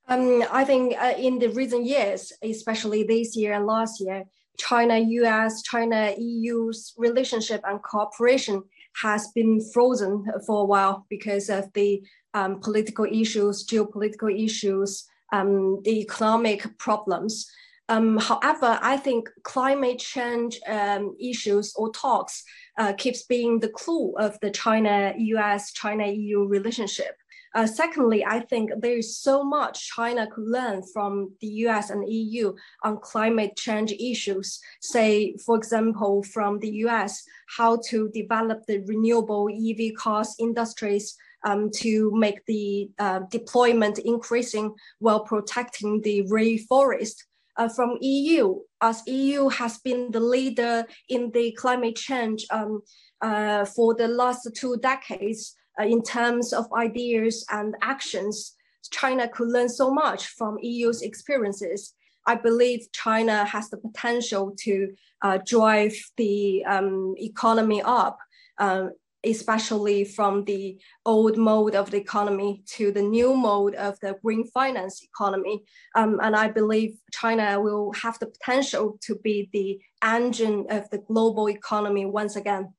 Um, 0.08 0.44
I 0.50 0.64
think 0.64 0.94
uh, 1.00 1.14
in 1.16 1.38
the 1.38 1.48
recent 1.48 1.86
years, 1.86 2.32
especially 2.42 3.04
this 3.04 3.36
year 3.36 3.54
and 3.54 3.66
last 3.66 4.00
year, 4.00 4.24
China 4.58 4.98
US, 4.98 5.62
China 5.62 6.14
EU's 6.16 6.92
relationship 6.96 7.62
and 7.64 7.82
cooperation 7.82 8.62
has 9.02 9.28
been 9.34 9.60
frozen 9.72 10.24
for 10.46 10.62
a 10.62 10.64
while 10.64 11.06
because 11.08 11.48
of 11.48 11.72
the 11.72 12.02
um, 12.34 12.60
political 12.60 13.06
issues, 13.06 13.66
geopolitical 13.66 14.30
issues, 14.32 15.04
um, 15.32 15.80
the 15.82 16.00
economic 16.00 16.78
problems. 16.78 17.50
Um, 17.88 18.16
however, 18.16 18.78
I 18.80 18.96
think 18.96 19.28
climate 19.42 19.98
change 19.98 20.58
um, 20.66 21.14
issues 21.20 21.74
or 21.76 21.92
talks 21.92 22.42
uh, 22.78 22.94
keeps 22.94 23.24
being 23.24 23.60
the 23.60 23.68
clue 23.68 24.14
of 24.18 24.38
the 24.40 24.50
China-US, 24.50 25.72
China-EU 25.72 26.46
relationship. 26.46 27.14
Uh, 27.54 27.66
secondly, 27.66 28.24
I 28.24 28.40
think 28.40 28.70
there 28.80 28.98
is 28.98 29.16
so 29.16 29.44
much 29.44 29.88
China 29.94 30.26
could 30.26 30.48
learn 30.48 30.82
from 30.92 31.30
the 31.40 31.46
US 31.66 31.90
and 31.90 32.02
EU 32.10 32.52
on 32.82 32.98
climate 32.98 33.56
change 33.56 33.92
issues. 33.92 34.58
Say, 34.80 35.36
for 35.46 35.56
example, 35.56 36.24
from 36.24 36.58
the 36.58 36.70
US, 36.86 37.22
how 37.56 37.78
to 37.90 38.08
develop 38.08 38.66
the 38.66 38.78
renewable 38.86 39.48
EV 39.48 39.94
cars 39.94 40.34
industries 40.40 41.16
um, 41.44 41.70
to 41.76 42.10
make 42.14 42.44
the 42.46 42.90
uh, 42.98 43.20
deployment 43.30 43.98
increasing 43.98 44.74
while 44.98 45.20
protecting 45.20 46.00
the 46.00 46.24
rainforest 46.24 47.22
uh, 47.56 47.68
from 47.68 47.98
EU, 48.00 48.56
as 48.80 49.02
EU 49.06 49.48
has 49.48 49.78
been 49.78 50.10
the 50.10 50.20
leader 50.20 50.86
in 51.08 51.30
the 51.32 51.52
climate 51.52 51.96
change 51.96 52.46
um, 52.50 52.82
uh, 53.20 53.64
for 53.64 53.94
the 53.94 54.08
last 54.08 54.48
two 54.54 54.76
decades 54.78 55.54
uh, 55.80 55.84
in 55.84 56.02
terms 56.02 56.52
of 56.52 56.66
ideas 56.76 57.44
and 57.50 57.74
actions. 57.82 58.54
China 58.90 59.28
could 59.28 59.48
learn 59.48 59.68
so 59.68 59.90
much 59.90 60.26
from 60.26 60.58
EU's 60.60 61.02
experiences. 61.02 61.94
I 62.26 62.34
believe 62.36 62.86
China 62.92 63.44
has 63.44 63.70
the 63.70 63.76
potential 63.76 64.54
to 64.60 64.94
uh, 65.22 65.38
drive 65.46 65.94
the 66.16 66.64
um, 66.64 67.14
economy 67.18 67.82
up 67.82 68.18
uh, 68.58 68.88
especially 69.24 70.04
from 70.04 70.44
the 70.44 70.78
old 71.04 71.36
mode 71.36 71.74
of 71.74 71.90
the 71.90 71.96
economy 71.96 72.62
to 72.66 72.92
the 72.92 73.02
new 73.02 73.34
mode 73.34 73.74
of 73.74 73.98
the 74.00 74.16
green 74.22 74.46
finance 74.50 75.02
economy. 75.02 75.64
Um, 75.94 76.20
and 76.22 76.36
I 76.36 76.48
believe 76.48 76.96
China 77.12 77.60
will 77.60 77.92
have 77.94 78.18
the 78.18 78.26
potential 78.26 78.98
to 79.02 79.16
be 79.16 79.48
the 79.52 79.80
engine 80.02 80.66
of 80.70 80.88
the 80.90 80.98
global 80.98 81.48
economy 81.48 82.06
once 82.06 82.36
again. 82.36 82.74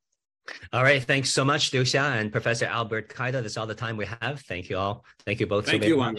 All 0.71 0.83
right. 0.83 1.03
Thanks 1.03 1.31
so 1.31 1.43
much, 1.43 1.73
Liu 1.73 1.81
Xia 1.81 2.19
and 2.19 2.31
Professor 2.31 2.65
Albert 2.65 3.09
Kaida. 3.09 3.41
That's 3.41 3.57
all 3.57 3.67
the 3.67 3.75
time 3.75 3.97
we 3.97 4.05
have. 4.21 4.41
Thank 4.41 4.69
you 4.69 4.77
all. 4.77 5.03
Thank 5.25 5.39
you 5.39 5.47
both. 5.47 5.65
Thank 5.65 5.83
so 5.83 5.89
you, 5.89 5.97
Wang 5.97 6.17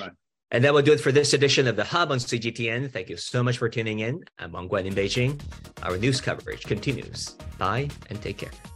And 0.51 0.65
that 0.65 0.75
will 0.75 0.83
do 0.83 0.93
it 0.93 1.01
for 1.01 1.13
this 1.13 1.33
edition 1.33 1.67
of 1.69 1.77
The 1.77 1.85
Hub 1.85 2.11
on 2.11 2.19
CGTN. 2.19 2.91
Thank 2.91 3.09
you 3.09 3.17
so 3.17 3.43
much 3.43 3.59
for 3.59 3.69
tuning 3.69 4.01
in. 4.01 4.25
I'm 4.39 4.53
Wang 4.53 4.69
Guan 4.69 4.85
in 4.85 4.95
Beijing. 4.95 5.41
Our 5.83 5.97
news 5.97 6.21
coverage 6.21 6.65
continues. 6.65 7.37
Bye 7.59 7.89
and 8.11 8.21
take 8.21 8.39
care. 8.39 8.76